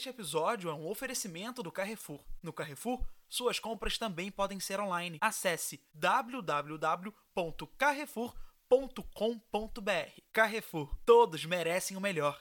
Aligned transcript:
Este 0.00 0.08
episódio 0.08 0.70
é 0.70 0.72
um 0.72 0.88
oferecimento 0.88 1.62
do 1.62 1.70
Carrefour. 1.70 2.20
No 2.42 2.54
Carrefour, 2.54 3.04
suas 3.28 3.58
compras 3.58 3.98
também 3.98 4.30
podem 4.30 4.58
ser 4.58 4.80
online. 4.80 5.18
Acesse 5.20 5.78
www.carrefour.com.br. 8.70 10.20
Carrefour, 10.32 10.88
todos 11.04 11.44
merecem 11.44 11.96
o 11.96 12.00
melhor. 12.00 12.38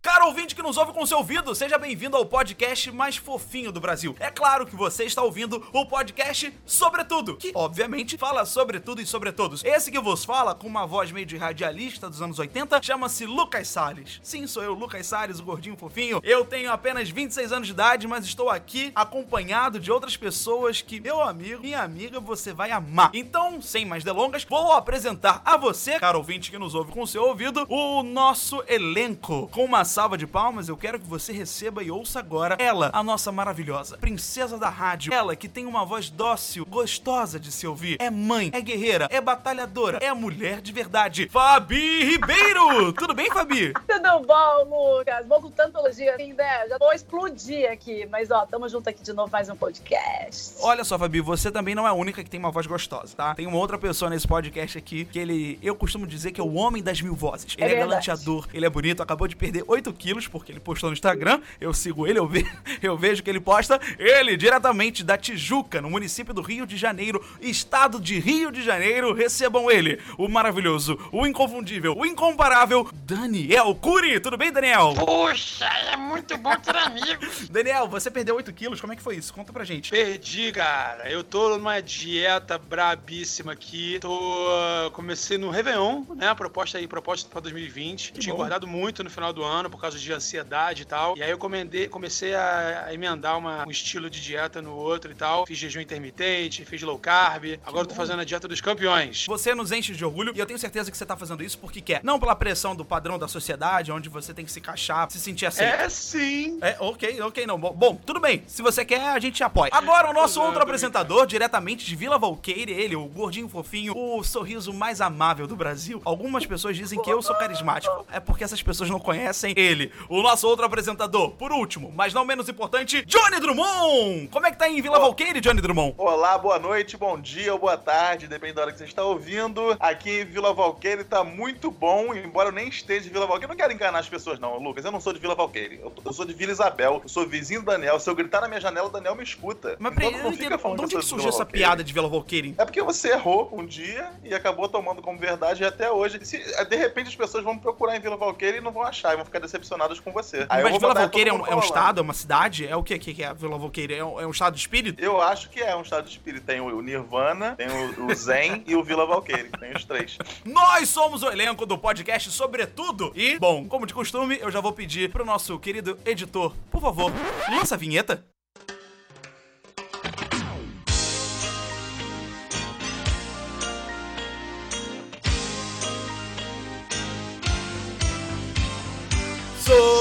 Caro 0.00 0.26
ouvinte 0.26 0.54
que 0.54 0.62
nos 0.62 0.76
ouve 0.76 0.92
com 0.92 1.04
seu 1.04 1.18
ouvido, 1.18 1.54
seja 1.54 1.76
bem-vindo 1.76 2.16
ao 2.16 2.24
podcast 2.24 2.92
mais 2.92 3.16
fofinho 3.16 3.72
do 3.72 3.80
Brasil. 3.80 4.14
É 4.20 4.30
claro 4.30 4.64
que 4.64 4.76
você 4.76 5.04
está 5.04 5.22
ouvindo 5.22 5.62
o 5.72 5.84
podcast 5.84 6.56
Sobretudo, 6.64 7.36
que 7.36 7.50
obviamente 7.54 8.16
fala 8.16 8.46
sobre 8.46 8.78
tudo 8.78 9.02
e 9.02 9.06
sobre 9.06 9.32
todos. 9.32 9.64
Esse 9.64 9.90
que 9.90 9.98
vos 9.98 10.24
fala, 10.24 10.54
com 10.54 10.68
uma 10.68 10.86
voz 10.86 11.10
meio 11.10 11.26
de 11.26 11.36
radialista 11.36 12.08
dos 12.08 12.22
anos 12.22 12.38
80, 12.38 12.80
chama-se 12.82 13.26
Lucas 13.26 13.66
Salles. 13.66 14.20
Sim, 14.22 14.46
sou 14.46 14.62
eu, 14.62 14.74
Lucas 14.74 15.06
Salles, 15.06 15.40
o 15.40 15.44
gordinho 15.44 15.76
fofinho. 15.76 16.20
Eu 16.22 16.44
tenho 16.44 16.70
apenas 16.70 17.10
26 17.10 17.52
anos 17.52 17.66
de 17.66 17.74
idade, 17.74 18.06
mas 18.06 18.24
estou 18.24 18.48
aqui 18.48 18.92
acompanhado 18.94 19.80
de 19.80 19.90
outras 19.90 20.16
pessoas 20.16 20.80
que, 20.80 21.00
meu 21.00 21.20
amigo, 21.20 21.62
minha 21.62 21.82
amiga, 21.82 22.20
você 22.20 22.52
vai 22.52 22.70
amar. 22.70 23.10
Então, 23.12 23.60
sem 23.60 23.84
mais 23.84 24.04
delongas, 24.04 24.44
vou 24.44 24.72
apresentar 24.72 25.39
a 25.44 25.56
você, 25.56 25.98
caro 25.98 26.18
ouvinte 26.18 26.50
que 26.50 26.58
nos 26.58 26.74
ouve 26.74 26.92
com 26.92 27.06
seu 27.06 27.22
ouvido, 27.24 27.66
o 27.68 28.02
nosso 28.02 28.62
elenco. 28.68 29.48
Com 29.52 29.64
uma 29.64 29.84
salva 29.84 30.16
de 30.16 30.26
palmas, 30.26 30.68
eu 30.68 30.76
quero 30.76 30.98
que 30.98 31.06
você 31.06 31.32
receba 31.32 31.82
e 31.82 31.90
ouça 31.90 32.18
agora 32.18 32.56
ela, 32.58 32.90
a 32.92 33.02
nossa 33.02 33.32
maravilhosa 33.32 33.98
princesa 33.98 34.58
da 34.58 34.68
rádio. 34.68 35.12
Ela 35.12 35.36
que 35.36 35.48
tem 35.48 35.66
uma 35.66 35.84
voz 35.84 36.10
dócil, 36.10 36.64
gostosa 36.66 37.38
de 37.38 37.52
se 37.52 37.66
ouvir. 37.66 37.96
É 38.00 38.10
mãe, 38.10 38.50
é 38.52 38.60
guerreira, 38.60 39.08
é 39.10 39.20
batalhadora, 39.20 39.98
é 40.00 40.12
mulher 40.12 40.60
de 40.60 40.72
verdade. 40.72 41.28
Fabi 41.30 42.04
Ribeiro! 42.04 42.92
Tudo 42.92 43.14
bem, 43.14 43.30
Fabi? 43.30 43.72
Tudo 43.72 44.26
bom, 44.26 44.98
Lucas? 44.98 45.26
Vou 45.26 45.40
com 45.40 45.50
tanta 45.50 45.78
elogio 45.78 46.12
assim, 46.14 46.32
né? 46.32 46.68
Já 46.68 46.78
vou 46.78 46.92
explodir 46.92 47.70
aqui. 47.70 48.06
Mas, 48.06 48.30
ó, 48.30 48.46
tamo 48.46 48.68
junto 48.68 48.88
aqui 48.88 49.02
de 49.02 49.12
novo, 49.12 49.30
mais 49.30 49.48
um 49.48 49.56
podcast. 49.56 50.54
Olha 50.60 50.84
só, 50.84 50.98
Fabi, 50.98 51.20
você 51.20 51.50
também 51.50 51.74
não 51.74 51.86
é 51.86 51.90
a 51.90 51.92
única 51.92 52.22
que 52.22 52.30
tem 52.30 52.40
uma 52.40 52.50
voz 52.50 52.66
gostosa, 52.66 53.14
tá? 53.16 53.34
Tem 53.34 53.46
uma 53.46 53.56
outra 53.58 53.78
pessoa 53.78 54.10
nesse 54.10 54.26
podcast 54.26 54.78
aqui 54.78 55.04
que 55.04 55.18
ele, 55.18 55.29
eu 55.62 55.74
costumo 55.74 56.06
dizer 56.06 56.32
que 56.32 56.40
é 56.40 56.44
o 56.44 56.54
homem 56.54 56.82
das 56.82 57.00
mil 57.00 57.14
vozes. 57.14 57.54
Ele 57.58 57.74
é, 57.74 57.76
É 57.76 57.80
galanteador, 57.80 58.46
ele 58.52 58.66
é 58.66 58.70
bonito, 58.70 59.02
acabou 59.02 59.26
de 59.26 59.36
perder 59.36 59.64
8 59.66 59.92
quilos 59.92 60.28
porque 60.28 60.52
ele 60.52 60.60
postou 60.60 60.90
no 60.90 60.94
Instagram. 60.94 61.40
Eu 61.60 61.72
sigo 61.72 62.06
ele, 62.06 62.18
eu, 62.18 62.26
ve 62.26 62.46
eu 62.82 62.96
vejo 62.96 63.22
que 63.22 63.30
ele 63.30 63.40
posta. 63.40 63.80
Ele, 63.98 64.36
diretamente 64.36 65.02
da 65.04 65.16
Tijuca, 65.16 65.80
no 65.80 65.90
município 65.90 66.34
do 66.34 66.42
Rio 66.42 66.66
de 66.66 66.76
Janeiro, 66.76 67.24
estado 67.40 68.00
de 68.00 68.18
Rio 68.18 68.50
de 68.50 68.62
Janeiro. 68.62 69.12
Recebam 69.12 69.70
ele, 69.70 70.00
o 70.16 70.28
maravilhoso, 70.28 70.98
o 71.12 71.26
inconfundível, 71.26 71.96
o 71.96 72.06
incomparável 72.06 72.88
Daniel 72.92 73.74
Curi. 73.74 74.20
Tudo 74.20 74.36
bem, 74.36 74.52
Daniel? 74.52 74.94
Poxa, 74.94 75.66
é 75.92 75.96
muito 75.96 76.36
bom 76.38 76.56
ter 76.56 76.76
amigos. 76.76 77.48
Daniel, 77.50 77.88
você 77.88 78.10
perdeu 78.10 78.36
8 78.36 78.52
quilos, 78.52 78.80
como 78.80 78.92
é 78.92 78.96
que 78.96 79.02
foi 79.02 79.16
isso? 79.16 79.32
Conta 79.32 79.52
pra 79.52 79.64
gente. 79.64 79.90
Perdi, 79.90 80.52
cara. 80.52 81.10
Eu 81.10 81.22
tô 81.22 81.56
numa 81.56 81.80
dieta 81.80 82.58
brabíssima 82.58 83.52
aqui. 83.52 83.98
Tô. 84.00 84.46
ah, 84.48 84.90
Comecei 85.20 85.36
no 85.36 85.50
Réveillon, 85.50 86.02
né? 86.16 86.28
A 86.28 86.34
proposta 86.34 86.78
aí, 86.78 86.88
proposta 86.88 87.28
pra 87.28 87.40
2020. 87.42 88.12
Que 88.12 88.20
Tinha 88.20 88.32
bom. 88.32 88.38
guardado 88.38 88.66
muito 88.66 89.04
no 89.04 89.10
final 89.10 89.34
do 89.34 89.44
ano 89.44 89.68
por 89.68 89.78
causa 89.78 89.98
de 89.98 90.10
ansiedade 90.10 90.80
e 90.82 90.84
tal. 90.86 91.14
E 91.14 91.22
aí 91.22 91.30
eu 91.30 91.36
comendei- 91.36 91.88
comecei 91.88 92.34
a, 92.34 92.84
a 92.86 92.94
emendar 92.94 93.36
uma- 93.36 93.66
um 93.66 93.70
estilo 93.70 94.08
de 94.08 94.18
dieta 94.18 94.62
no 94.62 94.72
outro 94.74 95.12
e 95.12 95.14
tal. 95.14 95.44
Fiz 95.44 95.58
jejum 95.58 95.78
intermitente, 95.80 96.64
fiz 96.64 96.80
low 96.80 96.98
carb. 96.98 97.58
Agora 97.66 97.82
eu 97.84 97.88
tô 97.88 97.94
fazendo 97.94 98.20
a 98.20 98.24
dieta 98.24 98.48
dos 98.48 98.62
campeões. 98.62 99.26
Você 99.26 99.54
nos 99.54 99.70
enche 99.72 99.94
de 99.94 100.02
orgulho 100.02 100.32
e 100.34 100.38
eu 100.38 100.46
tenho 100.46 100.58
certeza 100.58 100.90
que 100.90 100.96
você 100.96 101.04
tá 101.04 101.16
fazendo 101.18 101.44
isso 101.44 101.58
porque 101.58 101.82
quer. 101.82 102.00
Não 102.02 102.18
pela 102.18 102.34
pressão 102.34 102.74
do 102.74 102.84
padrão 102.84 103.18
da 103.18 103.28
sociedade, 103.28 103.92
onde 103.92 104.08
você 104.08 104.32
tem 104.32 104.46
que 104.46 104.50
se 104.50 104.58
encaixar, 104.58 105.10
se 105.10 105.20
sentir 105.20 105.44
assim. 105.44 105.64
É 105.64 105.86
sim. 105.90 106.58
É, 106.62 106.76
ok, 106.80 107.20
ok, 107.20 107.46
não. 107.46 107.58
Bom, 107.60 107.72
bom, 107.74 107.94
tudo 108.06 108.20
bem. 108.20 108.42
Se 108.46 108.62
você 108.62 108.86
quer, 108.86 109.08
a 109.08 109.18
gente 109.20 109.44
apoia. 109.44 109.70
Agora, 109.74 110.08
o 110.08 110.14
nosso 110.14 110.40
outro 110.40 110.62
apresentador, 110.62 111.26
diretamente 111.26 111.84
de 111.84 111.94
Vila 111.94 112.18
Valqueire, 112.18 112.72
ele, 112.72 112.96
o 112.96 113.04
gordinho 113.04 113.50
fofinho, 113.50 113.92
o 113.94 114.24
sorriso 114.24 114.72
mais 114.72 114.98
amável 115.02 115.09
do 115.10 115.56
Brasil. 115.56 116.00
Algumas 116.04 116.46
pessoas 116.46 116.76
dizem 116.76 117.00
que 117.02 117.10
eu 117.10 117.20
sou 117.22 117.34
carismático. 117.36 118.06
É 118.12 118.20
porque 118.20 118.44
essas 118.44 118.62
pessoas 118.62 118.88
não 118.88 118.98
conhecem 118.98 119.54
ele. 119.56 119.92
O 120.08 120.22
nosso 120.22 120.46
outro 120.48 120.64
apresentador, 120.64 121.30
por 121.32 121.52
último, 121.52 121.92
mas 121.94 122.14
não 122.14 122.24
menos 122.24 122.48
importante, 122.48 123.04
Johnny 123.04 123.40
Drummond! 123.40 124.28
Como 124.28 124.46
é 124.46 124.50
que 124.50 124.56
tá 124.58 124.66
aí 124.66 124.78
em 124.78 124.82
Vila 124.82 124.98
Valqueire, 124.98 125.40
Johnny 125.40 125.60
Drummond? 125.60 125.94
Olá, 125.98 126.38
boa 126.38 126.58
noite, 126.58 126.96
bom 126.96 127.18
dia 127.20 127.52
ou 127.52 127.58
boa 127.58 127.76
tarde, 127.76 128.26
depende 128.28 128.54
da 128.54 128.62
hora 128.62 128.72
que 128.72 128.78
você 128.78 128.84
está 128.84 129.02
ouvindo. 129.04 129.76
Aqui 129.80 130.20
em 130.20 130.24
Vila 130.24 130.52
Valqueire 130.52 131.04
tá 131.04 131.22
muito 131.24 131.70
bom, 131.70 132.14
embora 132.14 132.48
eu 132.48 132.52
nem 132.52 132.68
esteja 132.68 133.02
de 133.02 133.10
Vila 133.10 133.26
Valqueire. 133.26 133.44
Eu 133.44 133.48
não 133.50 133.56
quero 133.56 133.72
enganar 133.72 133.98
as 133.98 134.08
pessoas, 134.08 134.38
não, 134.38 134.58
Lucas. 134.58 134.84
Eu 134.84 134.92
não 134.92 135.00
sou 135.00 135.12
de 135.12 135.18
Vila 135.18 135.34
Valqueire. 135.34 135.80
Eu, 135.82 135.92
eu 136.04 136.12
sou 136.12 136.24
de 136.24 136.32
Vila 136.32 136.52
Isabel. 136.52 137.00
Eu 137.02 137.08
sou 137.08 137.26
vizinho 137.26 137.60
do 137.60 137.66
Daniel. 137.66 137.98
Se 138.00 138.08
eu 138.08 138.14
gritar 138.14 138.40
na 138.40 138.48
minha 138.48 138.60
janela, 138.60 138.88
o 138.88 138.90
Daniel 138.90 139.14
me 139.14 139.22
escuta. 139.22 139.76
Mas 139.78 139.92
Então 139.92 140.04
peraí, 140.08 140.12
eu 140.20 140.24
não 140.24 140.30
não 140.30 140.36
fica 140.36 140.58
falando 140.58 140.78
De 140.78 140.84
onde 140.84 140.96
que 140.96 141.02
surgiu 141.02 141.28
essa 141.28 141.38
Valqueire. 141.38 141.64
piada 141.64 141.84
de 141.84 141.92
Vila 141.92 142.08
Valqueire? 142.08 142.54
É 142.58 142.64
porque 142.64 142.82
você 142.82 143.10
errou 143.12 143.48
um 143.52 143.64
dia 143.66 144.10
e 144.24 144.34
acabou 144.34 144.68
tomando 144.68 144.99
como 145.00 145.18
verdade 145.18 145.64
até 145.64 145.90
hoje. 145.90 146.18
Se, 146.24 146.38
de 146.38 146.76
repente 146.76 147.08
as 147.08 147.16
pessoas 147.16 147.44
vão 147.44 147.58
procurar 147.58 147.96
em 147.96 148.00
Vila 148.00 148.16
Valqueire 148.16 148.58
e 148.58 148.60
não 148.60 148.72
vão 148.72 148.82
achar, 148.82 149.12
e 149.12 149.16
vão 149.16 149.24
ficar 149.24 149.38
decepcionadas 149.38 150.00
com 150.00 150.12
você. 150.12 150.46
Aí 150.48 150.62
Mas 150.62 150.72
Vila 150.72 150.88
botar 150.88 151.00
Valqueire 151.00 151.30
é 151.30 151.32
um, 151.32 151.46
é 151.46 151.54
um 151.54 151.60
estado, 151.60 152.00
é 152.00 152.02
uma 152.02 152.14
cidade? 152.14 152.66
É 152.66 152.76
o 152.76 152.82
que 152.82 152.98
que 152.98 153.14
que 153.14 153.22
é 153.22 153.32
Vila 153.34 153.58
Valqueire? 153.58 153.94
É 153.94 154.04
um, 154.04 154.20
é 154.20 154.26
um 154.26 154.30
estado 154.30 154.54
de 154.54 154.60
espírito? 154.60 155.02
Eu 155.02 155.20
acho 155.20 155.48
que 155.50 155.60
é 155.60 155.74
um 155.74 155.82
estado 155.82 156.04
de 156.04 156.10
espírito. 156.10 156.44
Tem 156.44 156.60
o 156.60 156.80
Nirvana, 156.80 157.54
tem 157.56 157.68
o, 157.68 158.06
o 158.06 158.14
Zen 158.14 158.64
e 158.66 158.74
o 158.74 158.82
Vila 158.82 159.06
Valqueire. 159.06 159.50
Tem 159.58 159.72
os 159.72 159.84
três. 159.84 160.18
Nós 160.44 160.88
somos 160.88 161.22
o 161.22 161.30
elenco 161.30 161.66
do 161.66 161.78
podcast 161.78 162.30
Sobretudo. 162.30 163.12
E, 163.14 163.38
bom, 163.38 163.66
como 163.66 163.86
de 163.86 163.94
costume, 163.94 164.38
eu 164.40 164.50
já 164.50 164.60
vou 164.60 164.72
pedir 164.72 165.10
pro 165.10 165.24
nosso 165.24 165.58
querido 165.58 165.98
editor, 166.04 166.54
por 166.70 166.80
favor, 166.80 167.12
lança 167.50 167.74
a 167.74 167.78
vinheta. 167.78 168.24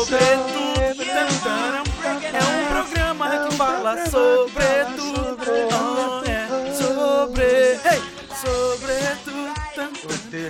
Sobretudo. 0.09 1.03
É 2.33 2.39
um 2.41 2.83
programa 2.83 3.47
que 3.47 3.55
fala 3.55 4.09
sobre 4.09 4.68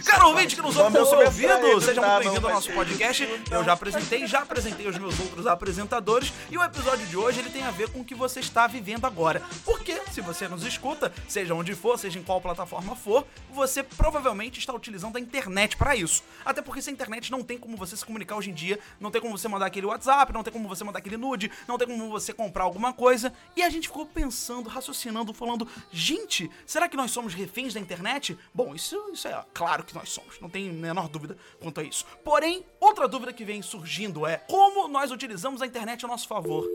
Caro 0.06 0.28
ouvinte 0.28 0.57
que 0.57 0.62
nos 0.62 0.75
ouve 0.75 0.97
com 0.97 1.03
o 1.03 1.06
seu 1.06 1.19
ouvido, 1.19 1.81
seja 1.81 2.01
muito 2.01 2.23
bem-vindo 2.23 2.47
ao 2.47 2.53
nosso 2.53 2.69
podcast. 2.73 3.23
Eu 3.50 3.63
já 3.63 3.72
apresentei, 3.72 4.28
já 4.28 4.40
apresentei 4.40 4.88
os 4.88 4.97
meus 4.97 5.17
outros 5.17 5.47
apresentadores 5.47 6.34
e 6.51 6.57
o 6.57 6.63
episódio 6.63 7.07
de 7.07 7.16
hoje 7.16 7.40
ele 7.40 7.50
tem 7.50 7.63
a 7.63 7.72
ver 7.72 7.90
com 7.90 8.01
o 8.01 8.03
que 8.03 8.13
você 8.13 8.41
está 8.41 8.67
vivendo 8.67 9.06
agora. 9.06 9.41
Porque 9.63 10.01
se 10.12 10.19
você 10.19 10.50
nos 10.50 10.66
escuta, 10.66 11.13
seja 11.29 11.53
onde 11.56 11.73
for, 11.75 11.97
seja 11.97 12.19
em 12.19 12.23
qual 12.23 12.41
plataforma 12.41 12.94
for, 12.94 13.25
você 13.50 13.81
provavelmente 13.81 14.59
está 14.59 14.73
utilizando 14.73 15.16
a 15.16 15.19
internet 15.19 15.78
para 15.78 15.96
isso. 15.96 16.23
Até 16.44 16.61
porque 16.61 16.81
sem 16.81 16.94
internet 16.94 17.31
não 17.31 17.41
tem 17.41 17.57
como 17.57 17.78
você 17.78 17.96
se 17.96 18.06
comunicar 18.06 18.35
hoje 18.35 18.50
em 18.50 18.53
dia, 18.53 18.78
não 19.00 19.09
tem 19.09 19.22
como 19.22 19.38
você 19.38 19.47
mandar 19.47 19.67
aquele 19.67 19.85
WhatsApp, 19.85 20.34
não 20.34 20.44
tem 20.44 20.51
como 20.51 20.67
você 20.67 20.84
mandar 20.84 21.00
aquele 21.00 21.16
nude, 21.16 21.50
não 21.66 21.78
tem 21.78 21.88
como 21.88 22.09
você 22.09 22.34
comprar 22.34 22.66
alguma 22.66 22.91
coisa. 22.91 23.31
E 23.56 23.63
a 23.63 23.69
gente 23.69 23.88
ficou 23.88 24.06
pensando, 24.06 24.67
raciocinando, 24.67 25.34
falando: 25.34 25.66
gente, 25.90 26.51
será 26.66 26.90
que 26.90 26.97
nós 26.97 27.11
somos 27.11 27.34
reféns 27.34 27.73
da 27.73 27.79
internet? 27.79 28.38
Bom, 28.53 28.75
isso, 28.75 28.97
isso 29.13 29.25
é 29.25 29.41
claro 29.53 29.69
que 29.78 29.94
nós 29.94 30.09
somos, 30.09 30.40
não 30.40 30.50
tem 30.50 30.69
a 30.69 30.74
menor 30.74 31.07
dúvida 31.07 31.38
quanto 31.59 31.80
a 31.80 31.84
isso. 31.84 32.06
Porém, 32.24 32.66
outra 32.80 33.07
dúvida 33.07 33.31
que 33.31 33.46
vem 33.46 33.62
surgindo 33.62 34.25
é 34.25 34.38
como 34.38 34.88
nós 34.88 35.12
utilizamos 35.12 35.62
a 35.62 35.66
internet 35.66 36.03
a 36.03 36.07
nosso 36.07 36.28
favor. 36.28 36.68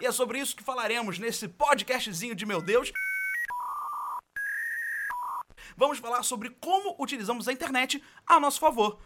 E 0.00 0.06
é 0.06 0.12
sobre 0.12 0.38
isso 0.38 0.56
que 0.56 0.62
falaremos 0.62 1.18
nesse 1.18 1.48
podcastzinho 1.48 2.34
de 2.34 2.46
meu 2.46 2.62
Deus. 2.62 2.92
Vamos 5.76 5.98
falar 5.98 6.22
sobre 6.22 6.50
como 6.50 6.96
utilizamos 6.98 7.48
a 7.48 7.52
internet 7.52 8.02
a 8.26 8.38
nosso 8.38 8.60
favor. 8.60 8.98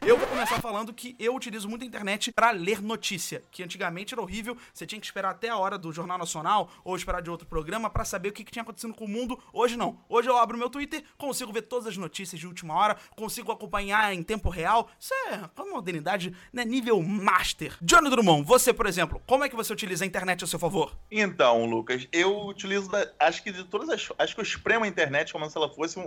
Eu 0.00 0.16
vou 0.16 0.26
começar 0.26 0.60
falando 0.60 0.92
que 0.92 1.14
eu 1.18 1.34
utilizo 1.34 1.68
muito 1.68 1.82
a 1.82 1.86
internet 1.86 2.32
pra 2.32 2.50
ler 2.50 2.80
notícia, 2.82 3.44
que 3.50 3.62
antigamente 3.62 4.14
era 4.14 4.22
horrível, 4.22 4.56
você 4.72 4.86
tinha 4.86 4.98
que 5.00 5.06
esperar 5.06 5.30
até 5.30 5.48
a 5.48 5.56
hora 5.56 5.76
do 5.76 5.92
Jornal 5.92 6.16
Nacional 6.18 6.70
ou 6.84 6.96
esperar 6.96 7.20
de 7.20 7.30
outro 7.30 7.46
programa 7.46 7.90
pra 7.90 8.04
saber 8.04 8.30
o 8.30 8.32
que, 8.32 8.42
que 8.42 8.50
tinha 8.50 8.62
acontecendo 8.62 8.94
com 8.94 9.04
o 9.04 9.08
mundo. 9.08 9.38
Hoje 9.52 9.76
não. 9.76 9.98
Hoje 10.08 10.28
eu 10.28 10.36
abro 10.36 10.56
meu 10.56 10.70
Twitter, 10.70 11.04
consigo 11.18 11.52
ver 11.52 11.62
todas 11.62 11.86
as 11.86 11.96
notícias 11.96 12.40
de 12.40 12.46
última 12.46 12.74
hora, 12.74 12.96
consigo 13.14 13.52
acompanhar 13.52 14.12
em 14.14 14.22
tempo 14.22 14.48
real. 14.48 14.88
Isso 14.98 15.12
é 15.28 15.48
uma 15.60 15.72
modernidade, 15.74 16.34
né, 16.52 16.64
nível 16.64 17.00
master. 17.02 17.76
Johnny 17.82 18.08
Drummond, 18.10 18.44
você, 18.46 18.72
por 18.72 18.86
exemplo, 18.86 19.20
como 19.26 19.44
é 19.44 19.48
que 19.48 19.56
você 19.56 19.72
utiliza 19.72 20.04
a 20.04 20.06
internet 20.06 20.42
a 20.42 20.46
seu 20.46 20.58
favor? 20.58 20.96
Então, 21.10 21.66
Lucas, 21.66 22.08
eu 22.12 22.46
utilizo, 22.46 22.90
da- 22.90 23.08
acho 23.20 23.42
que 23.42 23.52
de 23.52 23.64
todas 23.64 23.88
as. 23.88 24.08
Acho 24.18 24.34
que 24.34 24.40
eu 24.40 24.44
espremo 24.44 24.84
a 24.84 24.88
internet 24.88 25.32
como 25.32 25.48
se 25.48 25.56
ela 25.56 25.68
fosse 25.68 25.98
um- 25.98 26.02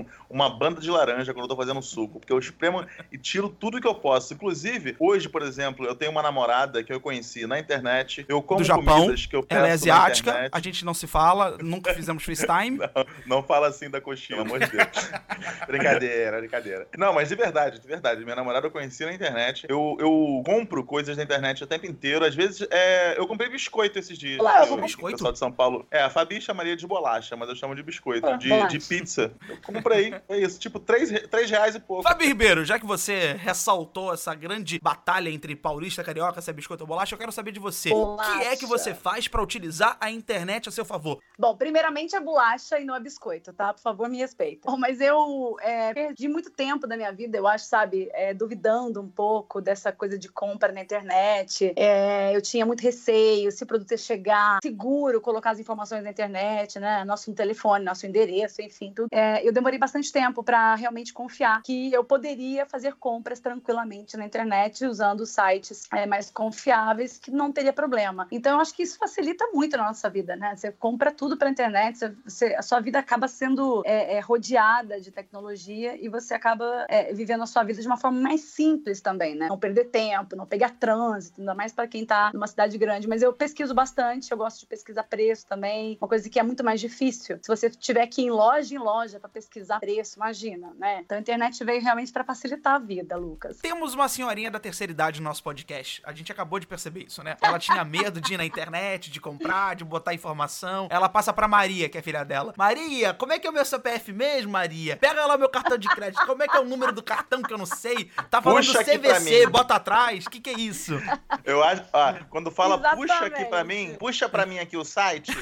um- 0.00 0.06
uma 0.28 0.48
banda 0.50 0.80
de 0.80 0.90
laranja 0.90 1.32
quando 1.32 1.44
eu 1.44 1.48
tô 1.48 1.56
fazendo 1.56 1.80
suco. 1.82 2.20
Porque 2.20 2.32
eu 2.32 2.38
espremo 2.38 2.84
tiro 3.30 3.48
tudo 3.48 3.80
que 3.80 3.86
eu 3.86 3.94
posso. 3.94 4.34
Inclusive, 4.34 4.96
hoje, 4.98 5.28
por 5.28 5.42
exemplo, 5.42 5.86
eu 5.86 5.94
tenho 5.94 6.10
uma 6.10 6.22
namorada 6.22 6.82
que 6.82 6.92
eu 6.92 7.00
conheci 7.00 7.46
na 7.46 7.58
internet. 7.58 8.24
Eu 8.28 8.42
como 8.42 8.60
Do 8.60 8.66
Japão. 8.66 9.02
comidas 9.02 9.26
que 9.26 9.36
eu 9.36 9.42
peço 9.42 9.58
Ela 9.58 9.68
é 9.68 9.72
asiática, 9.72 10.48
a 10.50 10.60
gente 10.60 10.84
não 10.84 10.94
se 10.94 11.06
fala, 11.06 11.56
nunca 11.62 11.94
fizemos 11.94 12.22
FaceTime. 12.24 12.78
Não, 12.78 13.06
não 13.26 13.42
fala 13.42 13.68
assim 13.68 13.88
da 13.88 14.00
coxinha, 14.00 14.42
pelo 14.42 14.54
amor 14.56 14.58
de 14.60 14.76
Deus. 14.76 14.88
brincadeira, 15.66 16.38
brincadeira. 16.38 16.88
Não, 16.98 17.12
mas 17.12 17.28
de 17.28 17.34
verdade, 17.36 17.78
de 17.78 17.86
verdade. 17.86 18.22
Minha 18.24 18.36
namorada 18.36 18.66
eu 18.66 18.70
conheci 18.70 19.04
na 19.04 19.12
internet. 19.12 19.66
Eu, 19.68 19.96
eu 20.00 20.42
compro 20.44 20.84
coisas 20.84 21.16
na 21.16 21.22
internet 21.22 21.62
o 21.62 21.66
tempo 21.66 21.86
inteiro. 21.86 22.24
Às 22.24 22.34
vezes, 22.34 22.66
é, 22.70 23.18
eu 23.18 23.26
comprei 23.26 23.48
biscoito 23.48 23.98
esses 23.98 24.18
dias. 24.18 24.38
Bolacha. 24.38 24.70
Eu- 24.72 24.80
Biscoito? 24.80 25.14
O 25.14 25.18
pessoal 25.18 25.32
de 25.32 25.38
São 25.38 25.52
Paulo. 25.52 25.86
É, 25.90 26.02
a 26.02 26.08
Fabi 26.10 26.40
chamaria 26.40 26.74
de 26.74 26.86
bolacha, 26.86 27.36
mas 27.36 27.48
eu 27.48 27.54
chamo 27.54 27.74
de 27.74 27.82
biscoito. 27.82 28.26
Ah, 28.26 28.36
de, 28.36 28.48
de 28.68 28.80
pizza. 28.80 29.30
Eu 29.48 29.58
comprei. 29.62 30.14
É 30.28 30.38
isso. 30.38 30.58
Tipo, 30.58 30.80
três, 30.80 31.10
três 31.28 31.50
reais 31.50 31.74
e 31.74 31.80
pouco. 31.80 32.02
Fabi 32.02 32.26
Ribeiro, 32.26 32.64
já 32.64 32.78
que 32.78 32.86
você 32.86 33.19
ressaltou 33.38 34.12
essa 34.12 34.34
grande 34.34 34.78
batalha 34.80 35.30
entre 35.30 35.54
paulista, 35.56 36.04
carioca, 36.04 36.40
se 36.40 36.50
é 36.50 36.52
biscoito 36.52 36.84
ou 36.84 36.88
bolacha, 36.88 37.14
eu 37.14 37.18
quero 37.18 37.32
saber 37.32 37.52
de 37.52 37.60
você. 37.60 37.90
O 37.92 38.16
que 38.16 38.44
é 38.44 38.56
que 38.56 38.66
Bolacha. 38.66 38.66
você 38.66 38.94
faz 38.94 39.28
pra 39.28 39.42
utilizar 39.42 39.96
a 40.00 40.10
internet 40.10 40.68
a 40.68 40.72
seu 40.72 40.84
favor? 40.84 41.20
Bom, 41.38 41.56
primeiramente 41.56 42.14
é 42.14 42.20
bolacha 42.20 42.78
e 42.78 42.84
não 42.84 42.94
é 42.94 43.00
biscoito, 43.00 43.52
tá? 43.52 43.72
Por 43.72 43.80
favor, 43.80 44.08
me 44.08 44.18
respeita. 44.18 44.70
Bom, 44.70 44.76
mas 44.76 45.00
eu 45.00 45.56
é, 45.60 45.92
perdi 45.92 46.28
muito 46.28 46.50
tempo 46.50 46.86
da 46.86 46.96
minha 46.96 47.12
vida, 47.12 47.36
eu 47.36 47.46
acho, 47.46 47.64
sabe, 47.64 48.08
é, 48.12 48.34
duvidando 48.34 49.00
um 49.00 49.08
pouco 49.08 49.60
dessa 49.60 49.92
coisa 49.92 50.18
de 50.18 50.28
compra 50.28 50.72
na 50.72 50.80
internet. 50.80 51.72
É, 51.76 52.34
eu 52.34 52.42
tinha 52.42 52.66
muito 52.66 52.80
receio 52.80 53.50
se 53.52 53.62
o 53.64 53.66
produto 53.66 53.90
ia 53.92 53.98
chegar 53.98 54.58
seguro, 54.62 55.20
colocar 55.20 55.50
as 55.50 55.58
informações 55.58 56.02
na 56.02 56.10
internet, 56.10 56.78
né? 56.78 57.04
Nosso 57.04 57.32
telefone, 57.32 57.84
nosso 57.84 58.06
endereço, 58.06 58.62
enfim, 58.62 58.92
tudo. 58.94 59.08
É, 59.12 59.46
eu 59.46 59.52
demorei 59.52 59.78
bastante 59.78 60.12
tempo 60.12 60.42
para 60.42 60.74
realmente 60.74 61.12
confiar 61.12 61.62
que 61.62 61.92
eu 61.92 62.04
poderia 62.04 62.66
fazer 62.66 62.94
compras 63.10 63.40
tranquilamente 63.40 64.16
na 64.16 64.24
internet 64.24 64.84
usando 64.86 65.26
sites 65.26 65.88
é, 65.92 66.06
mais 66.06 66.30
confiáveis 66.30 67.18
que 67.18 67.28
não 67.32 67.50
teria 67.50 67.72
problema. 67.72 68.28
Então, 68.30 68.52
eu 68.52 68.60
acho 68.60 68.72
que 68.72 68.84
isso 68.84 68.96
facilita 68.96 69.48
muito 69.52 69.76
na 69.76 69.86
nossa 69.86 70.08
vida, 70.08 70.36
né? 70.36 70.54
Você 70.54 70.70
compra 70.70 71.10
tudo 71.10 71.36
pela 71.36 71.50
internet, 71.50 71.98
você- 72.24 72.54
a 72.54 72.62
sua 72.62 72.78
vida 72.78 73.00
acaba 73.00 73.26
sendo 73.26 73.82
é, 73.84 74.14
é, 74.14 74.20
rodeada 74.20 75.00
de 75.00 75.10
tecnologia 75.10 75.96
e 76.00 76.08
você 76.08 76.34
acaba 76.34 76.86
é, 76.88 77.12
vivendo 77.12 77.42
a 77.42 77.46
sua 77.46 77.64
vida 77.64 77.80
de 77.80 77.86
uma 77.88 77.96
forma 77.96 78.20
mais 78.20 78.42
simples 78.42 79.00
também, 79.00 79.34
né? 79.34 79.48
Não 79.48 79.58
perder 79.58 79.86
tempo, 79.86 80.36
não 80.36 80.46
pegar 80.46 80.70
trânsito, 80.70 81.40
ainda 81.40 81.54
mais 81.54 81.72
para 81.72 81.88
quem 81.88 82.06
tá 82.06 82.30
numa 82.32 82.46
cidade 82.46 82.78
grande. 82.78 83.08
Mas 83.08 83.22
eu 83.22 83.32
pesquiso 83.32 83.74
bastante, 83.74 84.30
eu 84.30 84.38
gosto 84.38 84.60
de 84.60 84.66
pesquisar 84.66 85.02
preço 85.02 85.44
também, 85.48 85.98
uma 86.00 86.06
coisa 86.06 86.30
que 86.30 86.38
é 86.38 86.44
muito 86.44 86.62
mais 86.62 86.80
difícil. 86.80 87.40
Se 87.42 87.48
você 87.48 87.68
tiver 87.68 88.06
que 88.06 88.22
ir 88.22 88.26
em 88.26 88.30
loja 88.30 88.72
em 88.72 88.78
loja 88.78 89.18
para 89.18 89.28
pesquisar 89.28 89.80
preço, 89.80 90.16
imagina, 90.16 90.72
né? 90.78 91.00
Então 91.04 91.18
a 91.18 91.20
internet 91.20 91.64
veio 91.64 91.82
realmente 91.82 92.12
para 92.12 92.22
facilitar 92.22 92.74
a 92.76 92.78
vida, 92.78 92.89
Lucas. 93.16 93.58
Temos 93.58 93.94
uma 93.94 94.08
senhorinha 94.08 94.50
da 94.50 94.58
terceira 94.58 94.90
idade 94.90 95.20
no 95.20 95.28
nosso 95.28 95.42
podcast. 95.42 96.02
A 96.04 96.12
gente 96.12 96.32
acabou 96.32 96.58
de 96.58 96.66
perceber 96.66 97.04
isso, 97.06 97.22
né? 97.22 97.36
Ela 97.40 97.58
tinha 97.58 97.84
medo 97.84 98.20
de 98.20 98.34
ir 98.34 98.36
na 98.36 98.44
internet, 98.44 99.10
de 99.10 99.20
comprar, 99.20 99.76
de 99.76 99.84
botar 99.84 100.12
informação. 100.12 100.88
Ela 100.90 101.08
passa 101.08 101.32
pra 101.32 101.46
Maria, 101.46 101.88
que 101.88 101.96
é 101.96 102.02
filha 102.02 102.24
dela. 102.24 102.52
Maria, 102.56 103.14
como 103.14 103.32
é 103.32 103.38
que 103.38 103.46
é 103.46 103.50
o 103.50 103.52
meu 103.52 103.64
CPF 103.64 104.12
mesmo, 104.12 104.52
Maria? 104.52 104.96
Pega 104.96 105.24
lá 105.26 105.38
meu 105.38 105.48
cartão 105.48 105.78
de 105.78 105.88
crédito. 105.88 106.24
Como 106.26 106.42
é 106.42 106.48
que 106.48 106.56
é 106.56 106.60
o 106.60 106.64
número 106.64 106.92
do 106.92 107.02
cartão 107.02 107.42
que 107.42 107.52
eu 107.52 107.58
não 107.58 107.66
sei? 107.66 108.10
Tá 108.28 108.42
falando 108.42 108.64
Puxa 108.64 108.82
CVC, 108.84 109.46
bota 109.46 109.74
atrás. 109.74 110.26
O 110.26 110.30
que, 110.30 110.40
que 110.40 110.50
é 110.50 110.58
isso? 110.58 111.00
Eu 111.44 111.62
acho. 111.62 111.84
Ó, 111.92 112.14
quando 112.28 112.50
fala 112.50 112.78
puxa 112.78 113.14
aqui 113.14 113.42
Exatamente. 113.42 113.48
pra 113.48 113.64
mim, 113.64 113.96
puxa 113.98 114.28
pra 114.28 114.46
mim 114.46 114.58
aqui 114.58 114.76
o 114.76 114.84
site. 114.84 115.30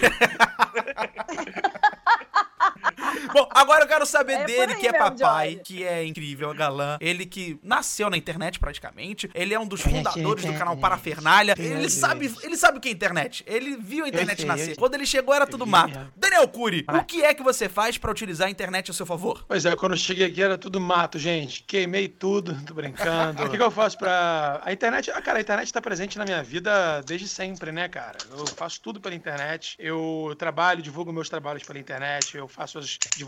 Bom, 3.39 3.49
agora 3.53 3.85
eu 3.85 3.89
quero 3.89 4.05
saber 4.05 4.33
É 4.33 4.45
dele, 4.45 4.73
aí 4.73 4.81
que 4.81 4.89
é 4.89 4.93
papai, 4.93 5.51
Jorge. 5.51 5.63
que 5.65 5.85
é 5.85 6.05
incrível, 6.05 6.53
galã. 6.53 6.99
Ele 7.01 7.25
que 7.25 7.59
nasceu 7.63 8.11
na 8.11 8.17
internet 8.17 8.59
praticamente. 8.59 9.31
Ele 9.33 9.55
é 9.55 9.61
um 9.61 9.67
dos 9.67 9.81
fundadores 9.81 10.45
do 10.45 10.53
canal 10.55 10.77
Parafernália. 10.77 11.55
Ele 11.57 11.89
sabe, 11.89 12.35
ele 12.43 12.57
sabe 12.57 12.79
o 12.79 12.81
que 12.81 12.89
é 12.89 12.93
internet. 12.93 13.45
Ele 13.47 13.77
viu 13.77 14.05
a 14.05 14.09
internet 14.09 14.45
nascer. 14.45 14.77
Quando 14.77 14.95
ele 14.95 15.07
chegou 15.07 15.33
era 15.35 15.47
tudo 15.47 15.65
mato. 15.67 15.97
é. 15.97 16.07
Daniel 16.17 16.49
Cury, 16.49 16.85
o 16.89 17.05
que 17.05 17.23
é 17.25 17.33
que 17.33 17.43
você 17.43 17.69
faz 17.69 17.97
pra 17.97 18.11
utilizar 18.11 18.49
a 18.49 18.51
internet 18.51 18.91
a 18.91 18.95
seu 18.95 19.07
favor? 19.07 19.45
Pois 19.47 19.65
é, 19.65 19.77
quando 19.77 19.93
eu 19.93 19.99
cheguei 19.99 20.27
aqui 20.27 20.43
era 20.43 20.59
tudo 20.59 20.81
mato, 20.81 21.17
gente. 21.19 21.63
Queimei 21.63 22.09
tudo, 22.09 22.57
tô 22.67 22.75
brincando. 22.75 23.45
O 23.45 23.51
que, 23.51 23.57
que 23.57 23.63
eu 23.63 23.71
faço 23.71 23.97
pra. 23.99 24.61
A 24.65 24.73
internet. 24.73 25.11
Ah, 25.13 25.23
cara, 25.23 25.39
a 25.39 25.41
internet 25.41 25.73
tá 25.73 25.81
presente 25.81 26.19
na 26.19 26.25
minha 26.25 26.43
vida 26.43 27.03
desde 27.07 27.29
sempre, 27.29 27.71
né, 27.71 27.89
cara? 27.89 28.19
Eu 28.33 28.47
faço 28.49 28.81
tudo 28.81 29.01
pela 29.01 29.15
internet. 29.15 29.77
Eu 29.79 30.35
trabalho, 30.37 30.83
divulgo 30.83 31.13
meus 31.13 31.29
trabalhos 31.29 31.63
pela 31.63 31.79
internet. 31.79 32.37
Eu 32.37 32.49
faço 32.49 32.79
as 32.79 32.99
divulgações 33.17 33.28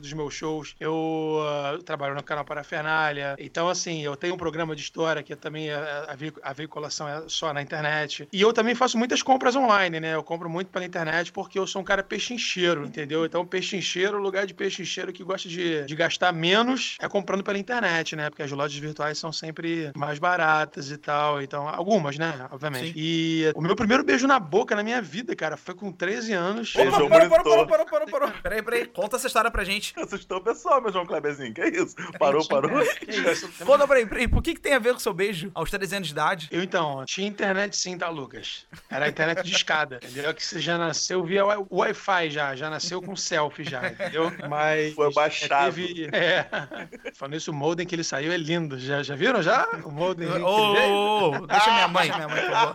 dos 0.00 0.12
meus 0.12 0.34
shows. 0.34 0.74
Eu 0.80 1.38
ah, 1.46 1.78
trabalho 1.84 2.14
no 2.14 2.22
canal 2.22 2.44
Parafernália. 2.44 3.36
Então, 3.38 3.68
assim, 3.68 4.02
eu 4.02 4.16
tenho 4.16 4.34
um 4.34 4.38
programa 4.38 4.74
de 4.74 4.82
história 4.82 5.22
que 5.22 5.32
é 5.32 5.36
também 5.36 5.70
a, 5.70 6.06
a 6.08 6.14
veicu- 6.16 6.40
a 6.42 6.52
veiculação 6.52 7.08
é 7.08 7.22
só 7.28 7.52
na 7.52 7.62
internet. 7.62 8.28
E 8.32 8.40
eu 8.40 8.52
também 8.52 8.74
faço 8.74 8.96
muitas 8.98 9.22
compras 9.22 9.54
online, 9.56 10.00
né? 10.00 10.14
Eu 10.14 10.22
compro 10.22 10.48
muito 10.48 10.68
pela 10.68 10.84
internet 10.84 11.32
porque 11.32 11.58
eu 11.58 11.66
sou 11.66 11.82
um 11.82 11.84
cara 11.84 12.02
pechincheiro, 12.02 12.84
entendeu? 12.84 13.24
Então, 13.24 13.44
pechincheiro, 13.46 14.18
lugar 14.18 14.46
de 14.46 14.54
pechincheiro 14.54 15.12
que 15.12 15.22
gosta 15.22 15.48
de, 15.48 15.84
de 15.84 15.94
gastar 15.96 16.32
menos 16.32 16.96
é 17.00 17.08
comprando 17.08 17.42
pela 17.44 17.58
internet, 17.58 18.16
né? 18.16 18.30
Porque 18.30 18.42
as 18.42 18.50
lojas 18.50 18.76
virtuais 18.78 19.18
são 19.18 19.32
sempre 19.32 19.90
mais 19.96 20.18
baratas 20.18 20.90
e 20.90 20.96
tal. 20.96 21.42
Então, 21.42 21.68
algumas, 21.68 22.16
né? 22.18 22.46
Obviamente. 22.50 22.86
Sim. 22.88 22.92
E 22.96 23.52
o 23.54 23.60
meu 23.60 23.76
primeiro 23.76 24.04
beijo 24.04 24.26
na 24.26 24.38
boca 24.38 24.74
na 24.74 24.82
minha 24.82 25.00
vida, 25.02 25.34
cara, 25.36 25.56
foi 25.56 25.74
com 25.74 25.92
13 25.92 26.32
anos. 26.32 26.74
Opa, 26.74 26.90
parou, 26.90 27.08
parou, 27.08 27.28
monitor. 27.28 27.42
parou, 27.44 27.66
parou, 27.66 27.86
parou, 27.86 28.08
parou. 28.08 28.30
Peraí, 28.42 28.62
peraí. 28.62 28.86
Conta 28.86 29.18
essa 29.24 29.28
história 29.28 29.50
pra 29.50 29.64
gente. 29.64 29.94
Assustou 29.98 30.38
o 30.38 30.40
pessoal, 30.40 30.80
meu 30.80 30.92
João 30.92 31.06
Kleberzinho. 31.06 31.54
Que 31.54 31.62
isso? 31.64 31.94
Parou, 32.18 32.46
parou. 32.46 32.80
Isso? 32.82 33.48
Conta 33.64 33.86
pra 33.86 34.04
peraí. 34.06 34.28
Por 34.28 34.42
que, 34.42 34.54
que 34.54 34.60
tem 34.60 34.74
a 34.74 34.78
ver 34.78 34.90
com 34.90 34.96
o 34.98 35.00
seu 35.00 35.14
beijo 35.14 35.50
aos 35.54 35.70
13 35.70 35.96
anos 35.96 36.08
de 36.08 36.12
idade? 36.14 36.48
Eu 36.50 36.62
então, 36.62 37.04
tinha 37.06 37.26
internet 37.26 37.76
sim, 37.76 37.96
tá, 37.96 38.08
Lucas? 38.08 38.66
Era 38.90 39.08
internet 39.08 39.42
de 39.42 39.52
escada, 39.54 39.96
entendeu? 40.02 40.34
Que 40.34 40.44
você 40.44 40.60
já 40.60 40.76
nasceu 40.76 41.24
via 41.24 41.44
wi- 41.44 41.66
Wi-Fi 41.70 42.30
já, 42.30 42.54
já 42.54 42.68
nasceu 42.70 43.00
com 43.00 43.16
selfie 43.16 43.64
já, 43.64 43.88
entendeu? 43.88 44.32
Mas... 44.48 44.94
Foi 44.94 45.12
baixado. 45.12 45.74
Teve... 45.74 46.08
É. 46.12 46.46
Falando 47.14 47.36
isso, 47.36 47.50
o 47.50 47.54
modem 47.54 47.86
que 47.86 47.94
ele 47.94 48.04
saiu 48.04 48.32
é 48.32 48.36
lindo. 48.36 48.78
Já, 48.78 49.02
já 49.02 49.14
viram 49.14 49.42
já? 49.42 49.68
O 49.84 49.90
modem 49.90 50.28
Ô, 50.28 50.32
veio? 50.32 50.46
ô, 50.46 51.30
ô, 51.42 51.46
deixa 51.46 51.72
minha 51.72 51.88
mãe, 51.88 52.12
minha 52.12 52.28
mãe, 52.28 52.42
por 52.42 52.50
favor. 52.50 52.74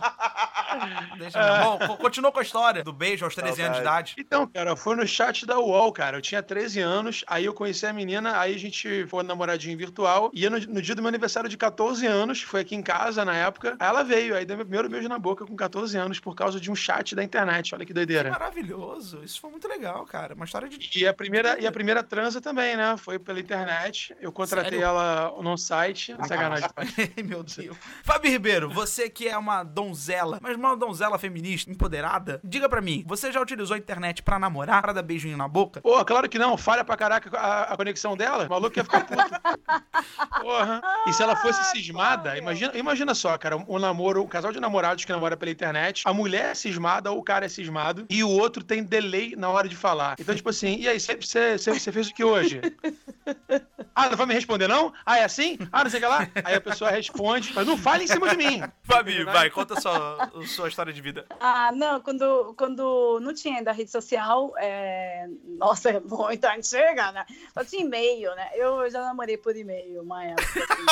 Deixa 1.18 1.38
minha 1.38 1.52
mãe. 1.52 1.64
Bom, 1.64 1.78
co- 1.86 1.96
continua 1.96 2.32
com 2.32 2.38
a 2.38 2.42
história 2.42 2.82
do 2.84 2.92
beijo 2.92 3.24
aos 3.24 3.34
13 3.34 3.62
anos 3.62 3.76
de 3.76 3.82
idade. 3.82 4.14
Então, 4.18 4.46
cara, 4.46 4.74
foi 4.76 4.96
no 4.96 5.06
chat 5.06 5.44
da 5.46 5.58
UOL, 5.58 5.92
cara. 5.92 6.16
Eu 6.16 6.22
tinha 6.22 6.39
13 6.42 6.80
anos, 6.80 7.24
aí 7.26 7.44
eu 7.44 7.54
conheci 7.54 7.86
a 7.86 7.92
menina, 7.92 8.38
aí 8.38 8.54
a 8.54 8.58
gente 8.58 9.06
foi 9.06 9.22
namoradinho 9.22 9.76
virtual. 9.76 10.30
E 10.32 10.48
no, 10.48 10.58
no 10.58 10.82
dia 10.82 10.94
do 10.94 11.02
meu 11.02 11.08
aniversário 11.08 11.48
de 11.48 11.56
14 11.56 12.06
anos, 12.06 12.42
foi 12.42 12.60
aqui 12.60 12.74
em 12.74 12.82
casa 12.82 13.24
na 13.24 13.34
época, 13.34 13.76
aí 13.78 13.88
ela 13.88 14.02
veio, 14.02 14.34
aí 14.34 14.44
deu 14.44 14.56
meu 14.56 14.66
primeiro 14.66 14.88
beijo 14.88 15.08
na 15.08 15.18
boca 15.18 15.44
com 15.44 15.56
14 15.56 15.96
anos 15.96 16.20
por 16.20 16.34
causa 16.34 16.60
de 16.60 16.70
um 16.70 16.74
chat 16.74 17.14
da 17.14 17.22
internet. 17.22 17.74
Olha 17.74 17.84
que 17.84 17.92
doideira. 17.92 18.30
Maravilhoso. 18.30 19.22
Isso 19.24 19.40
foi 19.40 19.50
muito 19.50 19.68
legal, 19.68 20.04
cara. 20.04 20.34
Uma 20.34 20.44
história 20.44 20.68
de. 20.68 20.98
E 20.98 21.06
a 21.06 21.12
primeira, 21.12 21.60
e 21.60 21.66
a 21.66 21.72
primeira 21.72 22.02
transa 22.02 22.40
também, 22.40 22.76
né? 22.76 22.96
Foi 22.96 23.18
pela 23.18 23.40
internet. 23.40 24.14
Eu 24.20 24.32
contratei 24.32 24.78
Sério? 24.78 24.84
ela 24.84 25.34
num 25.42 25.56
site. 25.56 26.16
Sacanagem. 26.26 26.68
Ai, 26.76 27.22
meu 27.22 27.42
Deus. 27.42 27.76
Fabi 28.02 28.28
Ribeiro, 28.30 28.70
você 28.70 29.08
que 29.08 29.28
é 29.28 29.36
uma 29.36 29.62
donzela, 29.62 30.38
mas 30.40 30.56
uma 30.56 30.76
donzela 30.76 31.18
feminista, 31.18 31.70
empoderada, 31.70 32.40
diga 32.42 32.68
pra 32.68 32.80
mim, 32.80 33.04
você 33.06 33.32
já 33.32 33.40
utilizou 33.40 33.74
a 33.74 33.78
internet 33.78 34.22
pra 34.22 34.38
namorar, 34.38 34.82
pra 34.82 34.92
dar 34.92 35.02
beijinho 35.02 35.36
na 35.36 35.48
boca? 35.48 35.80
Pô, 35.80 36.04
claro 36.04 36.28
que 36.28 36.29
não. 36.38 36.56
Falha 36.56 36.84
pra 36.84 36.96
caraca 36.96 37.36
a, 37.36 37.72
a 37.72 37.76
conexão 37.76 38.16
dela. 38.16 38.46
O 38.46 38.50
maluco 38.50 38.78
ia 38.78 38.84
ficar 38.84 39.04
puto. 39.04 39.22
Porra. 40.40 40.82
E 41.06 41.12
se 41.12 41.22
ela 41.22 41.36
fosse 41.36 41.62
cismada, 41.70 42.36
imagina, 42.36 42.76
imagina 42.76 43.14
só, 43.14 43.36
cara, 43.36 43.56
um 43.56 43.78
namoro, 43.78 44.22
um 44.22 44.26
casal 44.26 44.52
de 44.52 44.60
namorados 44.60 45.04
que 45.04 45.12
namora 45.12 45.36
pela 45.36 45.50
internet, 45.50 46.02
a 46.06 46.12
mulher 46.12 46.50
é 46.50 46.54
cismada 46.54 47.10
ou 47.10 47.18
o 47.18 47.22
cara 47.22 47.46
é 47.46 47.48
cismado 47.48 48.06
e 48.08 48.22
o 48.24 48.28
outro 48.28 48.62
tem 48.62 48.82
delay 48.82 49.34
na 49.36 49.48
hora 49.48 49.68
de 49.68 49.76
falar. 49.76 50.16
Então, 50.18 50.34
tipo 50.34 50.50
assim, 50.50 50.76
e 50.78 50.88
aí, 50.88 50.98
você 50.98 51.92
fez 51.92 52.08
o 52.08 52.14
que 52.14 52.24
hoje? 52.24 52.60
Ah, 53.94 54.08
não 54.08 54.16
vai 54.16 54.26
me 54.26 54.34
responder, 54.34 54.68
não? 54.68 54.92
Ah, 55.04 55.18
é 55.18 55.24
assim? 55.24 55.58
Ah, 55.72 55.82
não 55.82 55.90
sei 55.90 55.98
o 55.98 56.02
que 56.02 56.08
lá. 56.08 56.28
Aí 56.44 56.54
a 56.54 56.60
pessoa 56.60 56.90
responde, 56.90 57.52
mas 57.54 57.66
não 57.66 57.76
fale 57.76 58.04
em 58.04 58.06
cima 58.06 58.28
de 58.28 58.36
mim. 58.36 58.62
Fabi, 58.82 59.24
vai, 59.24 59.50
conta 59.50 59.74
a 59.74 59.80
sua, 59.80 60.30
a 60.34 60.46
sua 60.46 60.68
história 60.68 60.92
de 60.92 61.00
vida. 61.00 61.26
Ah, 61.40 61.70
não, 61.72 62.00
quando, 62.00 62.54
quando 62.56 63.18
não 63.20 63.34
tinha 63.34 63.58
ainda 63.58 63.72
rede 63.72 63.90
social, 63.90 64.52
é... 64.58 65.26
nossa, 65.58 65.90
é 65.90 66.00
muito 66.00 66.44
antiga, 66.44 67.12
né? 67.12 67.24
Só 67.52 67.64
tinha 67.64 67.84
e-mail, 67.84 68.34
né? 68.34 68.50
Eu 68.54 68.88
já 68.90 69.00
namorei 69.02 69.36
por 69.36 69.56
e-mail 69.56 70.02
uma 70.02 70.24
época. 70.24 70.42
Assim. 70.42 70.86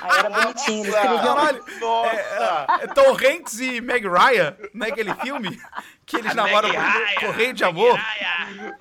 Aí 0.00 0.18
era 0.18 0.30
bonitinho. 0.30 0.92
Caralho. 0.92 1.64
Nossa! 1.80 2.66
É 2.80 2.86
Tom 2.88 3.12
Hanks 3.12 3.60
e 3.60 3.80
Meg 3.80 4.06
Ryan, 4.06 4.56
naquele 4.72 5.14
filme? 5.16 5.60
Que 6.06 6.16
eles 6.18 6.34
namoram 6.34 6.68
por 6.70 7.20
correio 7.26 7.52
de 7.54 7.64
amor. 7.64 7.98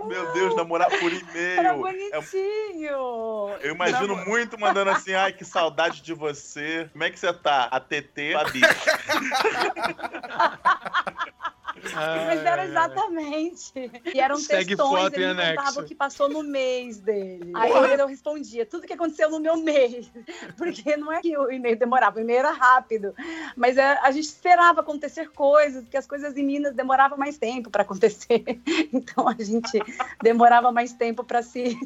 Meu 0.05 0.33
Deus, 0.33 0.55
namorar 0.55 0.89
por 0.89 1.11
Era 1.11 1.73
e-mail. 1.73 1.87
É- 2.11 2.21
bonitinho. 2.21 3.49
Eu 3.61 3.73
imagino 3.73 4.07
Namor- 4.15 4.27
muito 4.27 4.59
mandando 4.59 4.91
assim, 4.91 5.13
ai, 5.13 5.31
que 5.31 5.45
saudade 5.45 6.01
de 6.01 6.13
você. 6.13 6.89
Como 6.91 7.03
é 7.03 7.09
que 7.09 7.19
você 7.19 7.31
tá? 7.33 7.65
A 7.71 7.79
TT, 7.79 8.33
Fabi. 8.33 8.61
Mas 11.91 12.45
era 12.45 12.65
exatamente. 12.65 13.73
E 14.13 14.19
eram 14.19 14.37
Segue 14.37 14.75
textões, 14.75 15.03
foto 15.03 15.15
ele 15.15 15.33
me 15.33 15.55
contava 15.55 15.81
o 15.81 15.85
que 15.85 15.95
passou 15.95 16.29
no 16.29 16.43
mês 16.43 16.99
dele. 16.99 17.51
Aí 17.55 17.71
eu 17.99 18.07
respondia 18.07 18.65
tudo 18.65 18.87
que 18.87 18.93
aconteceu 18.93 19.29
no 19.29 19.39
meu 19.39 19.57
mês. 19.57 20.11
Porque 20.57 20.95
não 20.97 21.11
é 21.11 21.21
que 21.21 21.37
o 21.37 21.51
e-mail 21.51 21.77
demorava, 21.77 22.17
o 22.17 22.21
e-mail 22.21 22.39
era 22.39 22.51
rápido. 22.51 23.13
Mas 23.55 23.77
é, 23.77 23.99
a 24.01 24.11
gente 24.11 24.25
esperava 24.25 24.81
acontecer 24.81 25.29
coisas, 25.31 25.83
porque 25.83 25.97
as 25.97 26.07
coisas 26.07 26.37
em 26.37 26.45
Minas 26.45 26.73
demoravam 26.73 27.17
mais 27.17 27.37
tempo 27.37 27.69
para 27.69 27.83
acontecer. 27.83 28.43
Então 28.93 29.27
a 29.27 29.33
gente 29.33 29.79
demorava 30.21 30.71
mais 30.71 30.93
tempo 30.93 31.23
para 31.23 31.41
se. 31.41 31.77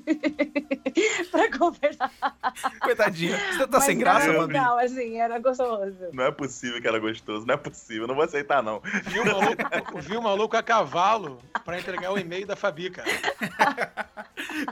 para 1.32 1.58
conversar. 1.58 2.12
Coitadinha. 2.82 3.38
Você 3.38 3.68
tá 3.68 3.78
Mas 3.78 3.84
sem 3.84 3.98
graça, 3.98 4.28
era 4.28 4.40
Fabi? 4.40 4.54
legal, 4.54 4.78
assim, 4.78 5.18
era 5.20 5.40
gostoso. 5.40 5.96
Não 6.12 6.26
é 6.26 6.32
possível 6.32 6.82
que 6.82 6.88
era 6.88 7.00
gostoso, 7.00 7.46
não 7.46 7.54
é 7.54 7.58
possível, 7.58 8.08
não 8.08 8.16
vou 8.16 8.24
aceitar, 8.24 8.62
não. 8.62 8.82
Viu 9.06 9.24
o 9.24 9.26
maluco, 9.26 9.64
viu 9.96 10.20
o 10.20 10.24
maluco 10.24 10.56
a 10.58 10.64
cavalo 10.64 11.40
pra 11.64 11.80
entregar 11.80 12.12
o 12.12 12.18
e-mail 12.18 12.46
da 12.46 12.56
Fabi, 12.56 12.90
cara. 12.90 13.10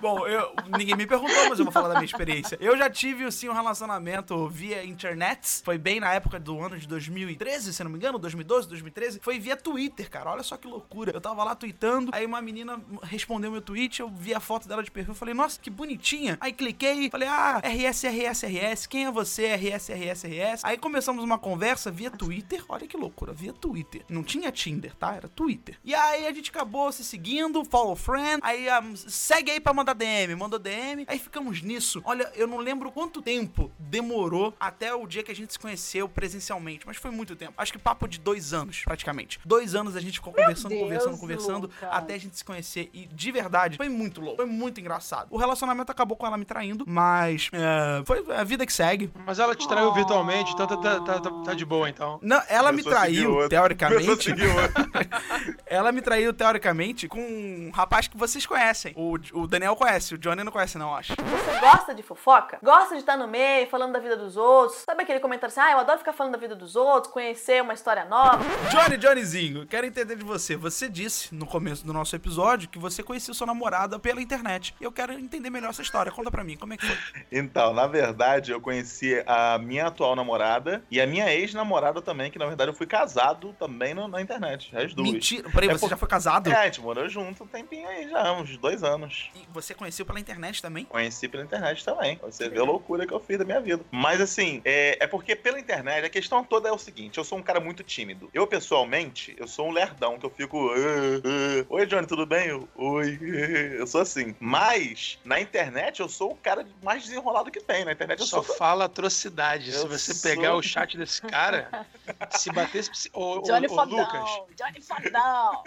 Bom, 0.01 0.27
eu, 0.27 0.53
ninguém 0.77 0.95
me 0.95 1.05
perguntou, 1.05 1.50
mas 1.50 1.60
eu 1.60 1.65
vou 1.65 1.72
falar 1.72 1.89
da 1.89 1.95
minha 1.95 2.05
experiência. 2.05 2.57
Eu 2.60 2.77
já 2.77 2.89
tive, 2.89 3.29
sim, 3.31 3.50
um 3.50 3.53
relacionamento 3.53 4.48
via 4.48 4.84
internet. 4.84 5.62
Foi 5.63 5.77
bem 5.77 6.00
na 6.00 6.13
época 6.13 6.39
do 6.39 6.60
ano 6.60 6.77
de 6.77 6.88
2013, 6.88 7.74
se 7.74 7.84
não 7.84 7.91
me 7.91 7.98
engano, 7.98 8.17
2012, 8.17 8.67
2013. 8.67 9.19
Foi 9.22 9.39
via 9.39 9.55
Twitter, 9.55 10.10
cara. 10.10 10.31
Olha 10.31 10.43
só 10.43 10.57
que 10.57 10.67
loucura. 10.67 11.12
Eu 11.12 11.22
tava 11.22 11.43
lá 11.43 11.55
tweetando, 11.55 12.12
aí 12.13 12.25
uma 12.25 12.41
menina 12.41 12.79
respondeu 13.03 13.51
meu 13.51 13.62
tweet, 13.62 14.00
eu 14.00 14.10
vi 14.10 14.34
a 14.34 14.39
foto 14.39 14.67
dela 14.67 14.84
de 14.84 14.91
perfil, 14.91 15.13
falei, 15.13 15.34
nossa, 15.34 15.60
que 15.60 15.69
bonitinha. 15.69 16.38
Aí 16.39 16.53
cliquei, 16.53 17.10
falei, 17.10 17.27
ah, 17.27 17.62
RS, 17.63 18.03
RS, 18.03 18.43
RS, 18.43 18.88
quem 18.88 19.05
é 19.05 19.12
você? 19.12 19.55
RS, 19.55 19.89
RS, 19.89 20.24
RS. 20.24 20.63
Aí 20.63 20.77
começamos 20.77 21.24
uma 21.24 21.38
conversa 21.38 21.91
via 21.91 22.12
Twitter. 22.12 22.63
Olha 22.69 22.88
que 22.88 22.98
loucura, 22.98 23.34
via 23.34 23.53
Twitter. 23.53 24.03
Não 24.10 24.24
tinha 24.24 24.51
Tinder, 24.51 24.95
tá? 24.95 25.04
Era 25.13 25.27
Twitter. 25.27 25.77
E 25.83 25.93
aí 25.93 26.25
a 26.27 26.33
gente 26.33 26.50
acabou 26.50 26.91
se 26.91 27.03
seguindo, 27.03 27.63
follow 27.65 27.95
friend. 27.95 28.39
Aí 28.41 28.67
ah, 28.69 28.83
segue 28.95 29.51
aí 29.51 29.59
pra 29.59 29.74
mandar 29.74 29.93
DM. 29.93 30.35
Mandou 30.35 30.59
DM. 30.59 31.05
Aí 31.07 31.19
ficamos 31.19 31.62
nisso. 31.62 32.01
Olha, 32.05 32.31
eu 32.35 32.47
não 32.47 32.57
lembro 32.57 32.91
quanto 32.91 33.21
tempo 33.21 33.71
demorou 33.77 34.53
até 34.59 34.93
o 34.93 35.05
dia 35.07 35.24
que 35.24 35.31
a 35.31 35.35
gente 35.35 35.53
se 35.53 35.59
conheceu 35.59 36.07
presencialmente. 36.07 36.85
Mas 36.85 36.97
foi 36.97 37.12
muito 37.12 37.35
tempo. 37.35 37.53
Acho 37.57 37.71
que 37.71 37.79
papo 37.79 38.07
de 38.07 38.19
dois 38.19 38.53
anos, 38.53 38.83
praticamente. 38.83 39.39
Dois 39.45 39.75
anos 39.75 39.95
a 39.95 40.00
gente 40.00 40.13
ficou 40.13 40.33
conversando, 40.33 40.69
Deus, 40.69 40.81
conversando, 40.83 41.17
conversando. 41.17 41.62
Lucas. 41.63 41.89
Até 41.91 42.15
a 42.15 42.17
gente 42.17 42.38
se 42.38 42.43
conhecer. 42.43 42.89
E 42.93 43.05
de 43.07 43.31
verdade, 43.31 43.77
foi 43.77 43.89
muito 43.89 44.21
louco. 44.21 44.38
Foi 44.38 44.45
muito 44.45 44.79
engraçado. 44.79 45.27
O 45.31 45.38
relacionamento 45.38 45.91
acabou 45.91 46.17
com 46.17 46.25
ela 46.25 46.38
me 46.38 46.45
traindo. 46.45 46.85
Mas 46.88 47.50
é, 47.51 48.03
foi 48.05 48.24
a 48.33 48.43
vida 48.43 48.65
que 48.65 48.74
segue. 48.74 49.12
Mas 49.25 49.39
ela 49.39 49.55
te 49.55 49.67
traiu 49.67 49.93
virtualmente, 49.93 50.51
então 50.53 50.67
tá, 50.67 50.77
tá, 50.77 51.00
tá, 51.01 51.19
tá- 51.19 51.31
tá 51.43 51.53
de 51.53 51.65
boa, 51.65 51.89
então. 51.89 52.19
Não, 52.21 52.41
ela 52.47 52.71
me 52.71 52.83
traiu, 52.83 53.47
teoricamente. 53.50 54.33
Ela 55.65 55.91
me 55.91 56.01
traiu, 56.01 56.33
teoricamente, 56.33 57.07
com 57.07 57.19
um 57.19 57.71
rapaz 57.73 58.07
que 58.07 58.17
vocês 58.17 58.45
conhecem. 58.45 58.93
O, 58.95 59.15
o 59.33 59.47
Daniel 59.47 59.75
conhece, 59.75 60.15
o 60.15 60.17
Johnny 60.17 60.43
não 60.43 60.51
conhece, 60.51 60.77
não, 60.77 60.95
acho. 60.95 61.13
Você 61.15 61.59
gosta 61.59 61.93
de 61.93 62.03
fofoca? 62.03 62.57
Gosta 62.63 62.95
de 62.95 63.01
estar 63.01 63.17
no 63.17 63.27
meio, 63.27 63.67
falando 63.67 63.93
da 63.93 63.99
vida 63.99 64.15
dos 64.17 64.37
outros? 64.37 64.83
Sabe 64.85 65.03
aquele 65.03 65.19
comentário 65.19 65.51
assim, 65.51 65.59
ah, 65.59 65.71
eu 65.73 65.79
adoro 65.79 65.99
ficar 65.99 66.13
falando 66.13 66.33
da 66.33 66.39
vida 66.39 66.55
dos 66.55 66.75
outros, 66.75 67.11
conhecer 67.11 67.61
uma 67.61 67.73
história 67.73 68.05
nova? 68.05 68.39
Johnny, 68.69 68.97
Johnnyzinho, 68.97 69.65
quero 69.67 69.85
entender 69.85 70.15
de 70.15 70.23
você. 70.23 70.55
Você 70.55 70.87
disse 70.89 71.33
no 71.33 71.45
começo 71.45 71.85
do 71.85 71.93
nosso 71.93 72.15
episódio 72.15 72.69
que 72.69 72.79
você 72.79 73.01
conheceu 73.03 73.33
sua 73.33 73.47
namorada 73.47 73.99
pela 73.99 74.21
internet. 74.21 74.75
E 74.79 74.83
eu 74.83 74.91
quero 74.91 75.13
entender 75.13 75.49
melhor 75.49 75.69
essa 75.69 75.81
história. 75.81 76.11
Conta 76.11 76.29
pra 76.31 76.43
mim, 76.43 76.55
como 76.57 76.73
é 76.73 76.77
que 76.77 76.85
foi? 76.85 76.97
Então, 77.31 77.73
na 77.73 77.87
verdade, 77.87 78.51
eu 78.51 78.61
conheci 78.61 79.23
a 79.25 79.57
minha 79.57 79.87
atual 79.87 80.15
namorada 80.15 80.83
e 80.89 80.99
a 81.01 81.07
minha 81.07 81.33
ex-namorada 81.33 82.01
também, 82.01 82.31
que 82.31 82.39
na 82.39 82.45
verdade 82.45 82.69
eu 82.71 82.75
fui 82.75 82.85
casado 82.87 83.53
também 83.59 83.93
no- 83.93 84.07
na 84.07 84.21
internet. 84.21 84.71
As 84.86 84.94
duas. 84.94 85.12
Mentira. 85.12 85.50
Peraí, 85.50 85.70
É 85.70 85.74
você 85.74 85.80
por- 85.82 85.89
já 85.89 85.98
foi 85.98 86.08
casado? 86.08 86.50
É, 86.51 86.56
a 86.56 86.65
gente 86.65 86.82
morou 86.82 87.08
junto 87.10 87.44
um 87.44 87.48
tempinho 87.48 87.88
aí 87.88 88.10
já, 88.10 88.32
uns 88.34 88.58
dois 88.58 88.84
anos. 88.84 89.30
E 89.36 89.46
você 89.54 89.74
conheceu 89.74 90.06
pela 90.06 90.20
internet 90.20 90.62
também? 90.62 90.86
Conheci 90.86 91.27
pela 91.27 91.44
internet 91.44 91.84
também. 91.84 92.20
Você 92.24 92.50
vê 92.50 92.60
a 92.60 92.63
loucura 92.63 93.06
que 93.08 93.13
eu 93.13 93.20
fiz 93.20 93.38
da 93.38 93.46
minha 93.46 93.60
vida. 93.62 93.84
Mas 93.92 94.22
assim, 94.22 94.62
é, 94.65 94.98
é 95.01 95.08
porque 95.08 95.36
pela 95.36 95.60
internet, 95.60 96.06
a 96.06 96.10
questão 96.10 96.44
toda 96.44 96.70
é 96.70 96.72
o 96.72 96.77
seguinte: 96.77 97.18
eu 97.18 97.24
sou 97.24 97.38
um 97.38 97.44
cara 97.44 97.60
muito 97.60 97.84
tímido. 97.84 98.30
Eu, 98.34 98.46
pessoalmente, 98.48 99.36
eu 99.38 99.48
sou 99.48 99.68
um 99.68 99.72
lerdão 99.72 100.18
que 100.20 100.25
eu 100.25 100.30
fico. 100.30 100.70
"Ah, 100.72 100.75
ah, 101.24 101.65
Oi, 101.70 101.86
Johnny, 101.86 102.08
tudo 102.08 102.25
bem? 102.25 102.48
Eu, 102.48 102.68
Oi. 102.75 103.20
Eu 103.80 103.88
sou 103.88 104.01
assim. 104.01 104.36
Mas, 104.39 105.18
na 105.24 105.39
internet, 105.39 106.00
eu 106.00 106.08
sou 106.10 106.32
o 106.32 106.36
cara 106.36 106.65
mais 106.84 107.04
desenrolado 107.04 107.51
que 107.51 107.60
tem. 107.60 107.84
Na 107.86 107.92
internet 107.92 108.20
eu 108.20 108.25
Só 108.25 108.42
sou. 108.44 108.56
fala 108.56 108.86
atrocidade. 108.86 109.72
Se 109.72 109.77
Eu 109.80 109.88
você 109.88 110.13
sou- 110.13 110.30
pegar 110.32 110.56
o 110.56 110.62
chat 110.63 110.98
desse 110.98 111.22
cara, 111.22 111.86
se 112.32 112.51
bater. 112.51 112.80
esse- 112.80 113.10
Ô, 113.13 113.38
ô, 113.38 113.42
Johnny 113.42 113.68
ô, 113.68 113.70
Fodão, 113.70 113.98
Lucas, 114.00 114.30
Johnny 114.56 114.75
Fodão. 114.82 115.63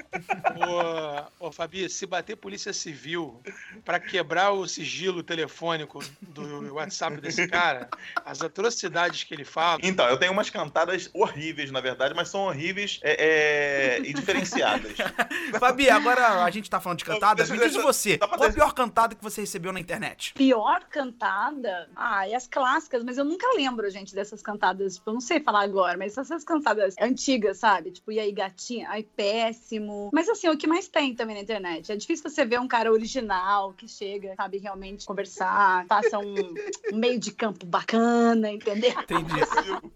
ô, 1.40 1.46
ô, 1.46 1.52
Fabi, 1.52 1.88
se 1.88 2.06
bater 2.06 2.36
polícia 2.36 2.72
civil 2.72 3.40
pra 3.84 3.98
quebrar 3.98 4.52
o 4.52 4.66
sigilo 4.66 5.22
telefônico 5.22 6.00
do 6.22 6.74
WhatsApp 6.74 7.20
desse 7.20 7.46
cara, 7.48 7.88
as 8.24 8.42
atrocidades 8.42 9.24
que 9.24 9.34
ele 9.34 9.44
fala. 9.44 9.80
Então, 9.82 10.06
eu 10.08 10.16
tenho 10.18 10.32
umas 10.32 10.50
cantadas 10.50 11.10
horríveis, 11.14 11.70
na 11.70 11.80
verdade, 11.80 12.14
mas 12.14 12.28
são 12.28 12.42
horríveis 12.42 13.00
é, 13.02 13.96
é, 13.96 14.00
e 14.00 14.12
diferenciadas. 14.12 14.96
Fabi, 15.58 15.88
agora 15.90 16.44
a 16.44 16.50
gente 16.50 16.68
tá 16.68 16.80
falando 16.80 16.98
de 16.98 17.04
cantada. 17.04 17.44
Deixa- 17.44 17.52
Me 17.54 17.58
diz 17.60 17.82
você, 17.82 18.18
qual 18.18 18.42
a 18.44 18.52
pior 18.52 18.72
cantada 18.72 19.14
que 19.14 19.22
você 19.22 19.40
recebeu 19.40 19.72
na 19.72 19.80
internet? 19.80 20.34
Pior 20.34 20.84
cantada? 20.90 21.88
Ah, 21.96 22.28
e 22.28 22.34
as 22.34 22.46
clássicas, 22.46 23.02
mas 23.04 23.18
eu 23.18 23.24
nunca 23.24 23.46
lembro, 23.54 23.88
gente, 23.90 24.14
dessas 24.14 24.42
cantadas. 24.42 24.96
Tipo, 24.96 25.10
eu 25.10 25.14
não 25.14 25.20
sei 25.20 25.40
falar 25.40 25.62
agora, 25.62 25.96
mas 25.96 26.16
essas 26.16 26.44
cantadas 26.44 26.94
antigas, 27.00 27.58
sabe? 27.58 27.90
Tipo, 27.90 28.12
e 28.12 28.20
aí, 28.20 28.32
gatinha? 28.32 28.88
Ai, 28.98 29.06
péssimo. 29.16 30.10
Mas 30.12 30.28
assim, 30.28 30.48
o 30.48 30.56
que 30.56 30.66
mais 30.66 30.88
tem 30.88 31.14
também 31.14 31.36
na 31.36 31.42
internet? 31.42 31.92
É 31.92 31.96
difícil 31.96 32.28
você 32.28 32.44
ver 32.44 32.58
um 32.58 32.66
cara 32.66 32.90
original 32.90 33.72
que 33.72 33.86
chega, 33.86 34.34
sabe, 34.36 34.58
realmente 34.58 35.06
conversar, 35.06 35.86
faça 35.86 36.18
um, 36.18 36.34
um 36.92 36.96
meio 36.96 37.18
de 37.18 37.30
campo 37.30 37.64
bacana, 37.64 38.50
entendeu? 38.50 38.90
Entendi. 38.90 39.34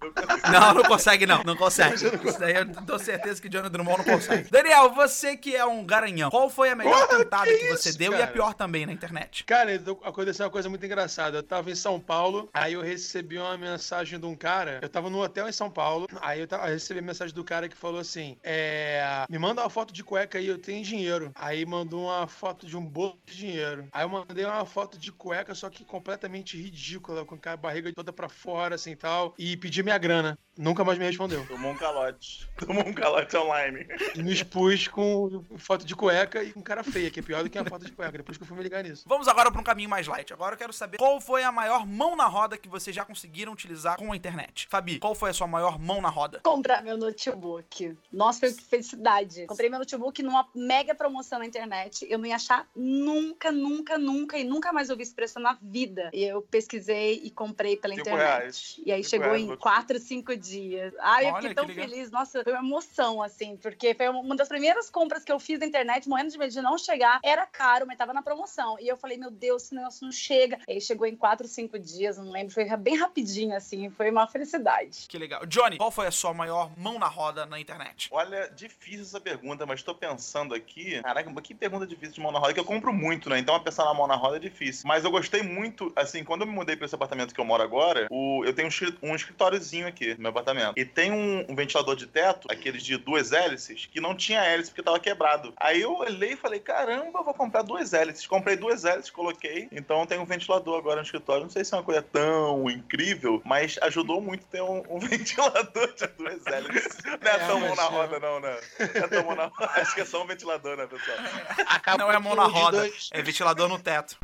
Não, 0.53 0.75
não 0.75 0.83
consegue, 0.83 1.25
não. 1.25 1.43
Não 1.45 1.57
consegue. 1.57 1.95
Isso 1.95 2.39
daí 2.39 2.55
eu 2.57 2.67
tenho 2.71 2.99
certeza 2.99 3.41
que 3.41 3.49
Johnny 3.49 3.69
Drummond 3.69 3.99
não 3.99 4.05
consegue. 4.17 4.51
Daniel, 4.51 4.91
você 4.93 5.37
que 5.37 5.55
é 5.55 5.65
um 5.65 5.85
garanhão, 5.85 6.31
qual 6.31 6.51
foi 6.51 6.71
a 6.71 6.75
melhor 6.75 7.07
Porra, 7.07 7.19
cantada 7.19 7.47
que 7.47 7.59
que, 7.59 7.69
você 7.69 7.91
isso, 7.91 7.99
deu 7.99 8.13
e 8.13 8.17
a 8.17 8.19
cara? 8.21 8.33
pior 8.33 8.55
também 8.55 8.85
na 8.85 8.93
internet? 8.93 9.45
Cara, 9.45 9.73
aconteceu 10.03 10.45
uma 10.45 10.51
coisa 10.51 10.69
muito 10.69 10.85
engraçada. 10.85 11.39
Eu 11.39 11.43
tava 11.43 11.71
em 11.71 11.75
São 11.75 11.99
Paulo, 11.99 12.49
aí 12.53 12.75
eu 12.75 12.83
recebi 12.83 13.39
uma 13.39 13.57
mensagem 13.57 14.19
de 14.19 14.27
um 14.27 14.35
cara. 14.35 14.81
Eu 14.83 14.89
tava 14.89 15.09
no 15.09 15.23
hotel 15.23 15.49
em 15.49 15.53
São 15.53 15.71
Paulo, 15.71 16.07
aí 16.21 16.41
eu, 16.41 16.47
tava, 16.47 16.67
eu 16.67 16.75
recebi 16.75 16.99
a 16.99 17.03
mensagem 17.03 17.35
do 17.35 17.45
cara 17.45 17.69
que 17.69 17.77
falou 17.77 18.01
assim: 18.01 18.37
É. 18.43 18.92
Me 19.29 19.39
manda 19.39 19.63
uma 19.63 19.71
foto 19.71 19.93
de 19.93 20.05
cueca 20.05 20.39
aí, 20.39 20.47
eu 20.47 20.59
tenho 20.59 20.85
dinheiro. 20.85 21.33
Aí 21.35 21.65
mandou 21.67 22.05
uma 22.05 22.27
foto 22.27 22.67
de 22.67 22.77
um 22.77 22.85
bolo 22.85 23.19
de 23.27 23.37
dinheiro. 23.37 23.89
Aí 23.93 24.05
eu 24.05 24.09
mandei 24.09 24.45
uma 24.45 24.65
foto 24.65 24.99
de 24.99 25.11
cueca, 25.11 25.55
só 25.55 25.69
que 25.69 25.85
completamente 25.85 26.57
ridícula, 26.57 27.25
com 27.25 27.39
a 27.45 27.57
barriga 27.57 27.93
toda 27.93 28.13
pra 28.13 28.29
fora, 28.29 28.75
assim 28.75 28.95
tal. 28.97 29.35
E 29.39 29.57
pedi 29.57 29.83
minha 29.83 29.99
grana. 29.99 30.39
Nunca 30.57 30.85
mais 30.85 30.99
me 30.99 31.07
respondeu. 31.07 31.47
Tomou 31.47 31.73
um 31.73 31.77
calote. 31.77 32.49
Tomou 32.65 32.87
um 32.87 32.93
calote 32.93 33.37
online. 33.37 33.87
E 34.15 34.23
me 34.23 34.33
expus 34.33 34.87
com 34.87 35.43
foto 35.57 35.85
de 35.85 35.97
cueca 35.97 36.43
e 36.43 36.53
com 36.53 36.63
cara 36.63 36.85
feia, 36.85 37.11
que 37.11 37.21
é 37.21 37.23
pior 37.23 37.43
do 37.43 37.51
que 37.51 37.59
a 37.59 37.65
foto 37.65 37.85
de 37.87 37.93
cueca. 37.93 38.19
Depois 38.19 38.37
que 38.37 38.43
eu 38.43 38.47
fui 38.47 38.57
me 38.57 38.63
ligar 38.63 38.85
nisso. 38.85 39.05
Vamos 39.07 39.29
agora 39.29 39.51
para 39.51 39.61
um 39.61 39.65
caminho 39.65 39.89
mais 39.89 40.07
light. 40.07 40.33
Agora 40.33 40.55
eu 40.55 40.59
quero 40.59 40.73
saber 40.73 40.99
qual 40.99 41.21
foi 41.21 41.43
a 41.43 41.51
maior 41.51 41.87
mão 41.87 42.15
na 42.15 42.27
roda 42.27 42.59
que 42.59 42.69
vocês 42.69 42.95
já 42.95 43.05
conseguiram 43.05 43.53
utilizar 43.53 43.97
com 43.97 44.13
a 44.13 44.17
internet. 44.17 44.67
Fabi, 44.71 44.99
qual 44.99 45.15
foi 45.15 45.31
a 45.31 45.33
sua 45.33 45.47
maior 45.47 45.79
mão 45.79 46.01
na 46.01 46.09
roda? 46.09 46.41
comprar 46.53 46.83
meu 46.83 46.99
notebook. 46.99 47.97
Nossa, 48.13 48.41
foi 48.41 48.53
que 48.53 48.63
felicidade. 48.83 49.47
Comprei 49.47 49.71
meu 49.71 49.79
notebook 49.79 50.23
numa 50.23 50.49
mega 50.55 50.95
promoção 50.95 51.39
na 51.39 51.47
internet. 51.47 52.07
Eu 52.09 52.19
não 52.19 52.27
ia 52.27 52.37
achar 52.37 52.67
nunca, 52.75 53.51
nunca, 53.51 53.97
nunca 53.97 54.39
e 54.39 54.45
nunca 54.45 54.73
mais 54.73 54.91
ouvi 54.91 55.03
esse 55.03 55.15
preço 55.15 55.39
na 55.39 55.57
vida. 55.63 56.11
E 56.13 56.25
eu 56.25 56.43
pesquisei 56.43 57.21
e 57.23 57.31
comprei 57.31 57.77
pela 57.77 57.95
Cinco 57.95 58.09
internet. 58.09 58.39
reais. 58.41 58.81
E 58.85 58.93
aí 58.93 59.03
Cinco 59.05 59.11
chegou 59.11 59.29
reais, 59.37 59.43
em 59.43 59.57
quatro, 59.57 59.99
cinco 59.99 60.37
dias. 60.37 60.93
Ai, 61.01 61.25
eu 61.25 61.29
Olha, 61.29 61.37
fiquei 61.37 61.49
que 61.51 61.55
tão 61.55 61.67
legal. 61.67 61.89
feliz. 61.89 62.11
Nossa, 62.11 62.43
foi 62.43 62.53
uma 62.53 62.63
emoção, 62.63 63.23
assim, 63.23 63.57
porque 63.57 63.95
foi 63.95 64.09
uma 64.09 64.37
das 64.37 64.49
primeiras 64.49 64.91
compras 64.91 65.25
que 65.25 65.33
eu 65.33 65.39
fiz 65.39 65.61
na 65.61 65.67
internet, 65.67 66.09
morrendo 66.09 66.31
de 66.31 66.39
medo 66.39 66.53
de 66.53 66.61
não 66.61 66.77
chegar. 66.77 67.21
Era 67.23 67.47
caro, 67.47 67.87
mas 67.87 67.97
tava 67.97 68.13
na 68.13 68.23
promoção. 68.23 68.77
E 68.81 68.89
eu 68.89 68.97
falei, 68.97 69.17
meu 69.17 69.31
Deus, 69.31 69.65
esse 69.65 69.75
negócio 69.75 70.05
não 70.05 70.13
chega. 70.13 70.59
E 70.69 70.73
aí 70.73 70.81
chegou 70.81 71.07
em 71.07 71.17
quatro, 71.17 71.47
cinco 71.47 71.79
dias, 71.79 72.19
não 72.19 72.31
lembro. 72.31 72.53
Foi 72.53 72.65
bem 72.77 72.97
rapidinho, 72.97 73.57
assim. 73.57 73.91
Foi 73.91 74.11
uma 74.11 74.27
felicidade. 74.27 75.07
Que 75.09 75.19
legal. 75.19 75.47
Johnny, 75.47 75.77
qual 75.77 75.91
foi 75.91 76.07
a 76.07 76.11
sua 76.11 76.35
maior 76.35 76.71
mão 76.77 76.99
na 76.99 77.09
roda 77.09 77.47
na 77.47 77.61
internet? 77.61 78.09
Olha, 78.11 78.51
difícil 78.79 79.03
essa 79.03 79.21
pergunta, 79.21 79.67
mas 79.67 79.83
tô 79.83 79.95
pensando 79.95 80.55
aqui. 80.55 81.01
Caraca, 81.03 81.33
que 81.43 81.55
pergunta 81.55 81.87
difícil 81.87 82.15
de 82.15 82.21
mão 82.21 82.31
na 82.33 82.39
roda, 82.39 82.55
que 82.55 82.61
eu 82.61 82.65
compro 82.65 82.93
muito, 82.93 83.29
né? 83.29 83.39
Então 83.39 83.59
pensar 83.61 83.85
na 83.85 83.95
mão 83.95 84.07
na 84.07 84.15
roda 84.15 84.37
é 84.37 84.41
difícil. 84.41 84.85
Mas 84.87 85.05
eu 85.05 85.11
gostei 85.11 85.43
muito, 85.43 85.93
assim, 85.97 86.23
quando 86.25 86.43
eu 86.43 86.47
me 86.47 86.53
mudei 86.53 86.77
pra 86.77 86.87
esse 86.87 86.95
apartamento 86.95 87.35
que 87.35 87.41
eu 87.41 87.45
moro 87.45 87.63
agora, 87.63 88.07
o, 88.11 88.45
eu 88.45 88.53
tenho 88.53 88.67
um, 88.67 88.69
escri- 88.69 88.97
escritóriozinho 89.15 89.87
aqui. 89.87 90.15
Meu, 90.19 90.31
apartamento. 90.31 90.73
E 90.77 90.85
tem 90.85 91.11
um, 91.13 91.45
um 91.49 91.55
ventilador 91.55 91.97
de 91.97 92.07
teto, 92.07 92.47
aqueles 92.51 92.83
de 92.83 92.97
duas 92.97 93.33
hélices, 93.33 93.87
que 93.87 94.01
não 94.01 94.15
tinha 94.15 94.41
hélice 94.43 94.71
porque 94.71 94.83
tava 94.83 94.99
quebrado. 95.01 95.53
Aí 95.57 95.81
eu 95.81 95.95
olhei 95.97 96.33
e 96.33 96.37
falei, 96.37 96.61
caramba, 96.61 97.19
eu 97.21 97.25
vou 97.25 97.35
comprar 97.35 97.63
duas 97.63 97.93
hélices. 97.93 98.27
Comprei 98.27 98.57
duas 98.57 98.85
hélices, 98.85 99.11
coloquei. 99.11 99.69
Então 99.73 100.07
tem 100.07 100.19
um 100.19 100.25
ventilador 100.25 100.79
agora 100.79 100.97
no 100.97 101.03
escritório. 101.03 101.43
Não 101.43 101.51
sei 101.51 101.65
se 101.65 101.75
é 101.75 101.77
uma 101.77 101.83
coisa 101.85 102.03
tão 102.03 102.69
incrível, 102.71 103.41
mas 103.45 103.79
ajudou 103.83 104.21
muito 104.21 104.45
ter 104.47 104.63
um, 104.63 104.83
um 104.89 104.99
ventilador 105.01 105.93
de 105.95 106.07
duas 106.09 106.47
hélices. 106.47 106.99
Não 107.05 107.13
é, 107.31 107.35
É, 107.37 107.39
tão 107.47 107.61
mão 107.61 107.75
na 107.75 107.85
roda, 107.85 108.19
não, 108.19 108.41
né? 108.41 108.57
Não 108.79 108.87
é 109.05 109.09
tão 109.09 109.25
mão 109.25 109.35
na 109.37 109.45
roda. 109.47 109.71
Acho 109.81 109.95
que 109.95 110.01
é 110.01 110.05
só 110.05 110.23
um 110.23 110.27
ventilador, 110.27 110.77
né, 110.77 110.87
pessoal? 110.87 111.19
Acabou 111.67 112.07
Não 112.07 112.13
é 112.13 112.19
mão 112.19 112.35
na 112.35 112.45
roda, 112.45 112.79
dois- 112.79 113.09
é 113.13 113.23
ventilador 113.23 113.69
no 113.69 113.79
teto. 113.79 114.17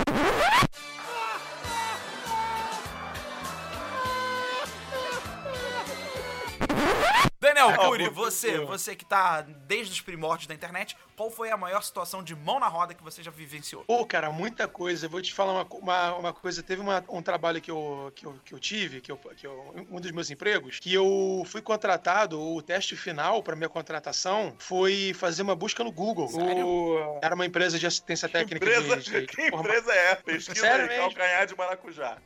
Daniel 7.40 7.68
Acabou 7.68 7.90
Cury, 7.90 8.08
você, 8.08 8.58
você 8.60 8.96
que 8.96 9.04
tá 9.04 9.42
desde 9.42 9.92
os 9.92 10.00
primórdios 10.00 10.46
da 10.48 10.54
internet, 10.54 10.96
qual 11.18 11.30
foi 11.32 11.50
a 11.50 11.56
maior 11.56 11.82
situação 11.82 12.22
de 12.22 12.34
mão 12.36 12.60
na 12.60 12.68
roda 12.68 12.94
que 12.94 13.02
você 13.02 13.22
já 13.24 13.30
vivenciou? 13.30 13.82
Pô, 13.84 14.06
cara, 14.06 14.30
muita 14.30 14.68
coisa. 14.68 15.06
Eu 15.06 15.10
vou 15.10 15.20
te 15.20 15.34
falar 15.34 15.52
uma, 15.52 15.66
uma, 15.76 16.14
uma 16.14 16.32
coisa. 16.32 16.62
Teve 16.62 16.80
uma- 16.80 17.04
um 17.08 17.20
trabalho 17.20 17.60
que 17.60 17.70
eu, 17.70 18.12
que 18.14 18.24
eu, 18.24 18.38
que 18.44 18.54
eu 18.54 18.58
tive, 18.60 19.00
que 19.00 19.10
eu, 19.10 19.16
que 19.36 19.44
eu, 19.46 19.74
um 19.90 20.00
dos 20.00 20.12
meus 20.12 20.30
empregos, 20.30 20.78
que 20.78 20.94
eu 20.94 21.42
fui 21.46 21.60
contratado. 21.60 22.40
O 22.40 22.62
teste 22.62 22.96
final 22.96 23.42
para 23.42 23.56
minha 23.56 23.68
contratação 23.68 24.54
foi 24.60 25.12
fazer 25.12 25.42
uma 25.42 25.56
busca 25.56 25.82
no 25.82 25.90
Google. 25.90 26.28
Sério? 26.28 26.66
O- 26.66 27.18
era 27.20 27.34
uma 27.34 27.44
empresa 27.44 27.78
de 27.80 27.86
assistência 27.86 28.28
técnica 28.28 28.64
empresa, 28.64 28.96
de, 28.98 29.10
de, 29.10 29.20
de 29.22 29.26
que 29.26 29.42
empresa 29.48 29.92
é? 29.92 30.14
Pesquisa 30.14 30.60
Sério 30.60 30.88
aí, 30.88 30.98
calcanhar 30.98 31.46
de 31.46 31.56
maracujá. 31.56 32.18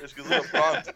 Pesquisou, 0.00 0.42
pronto. 0.44 0.94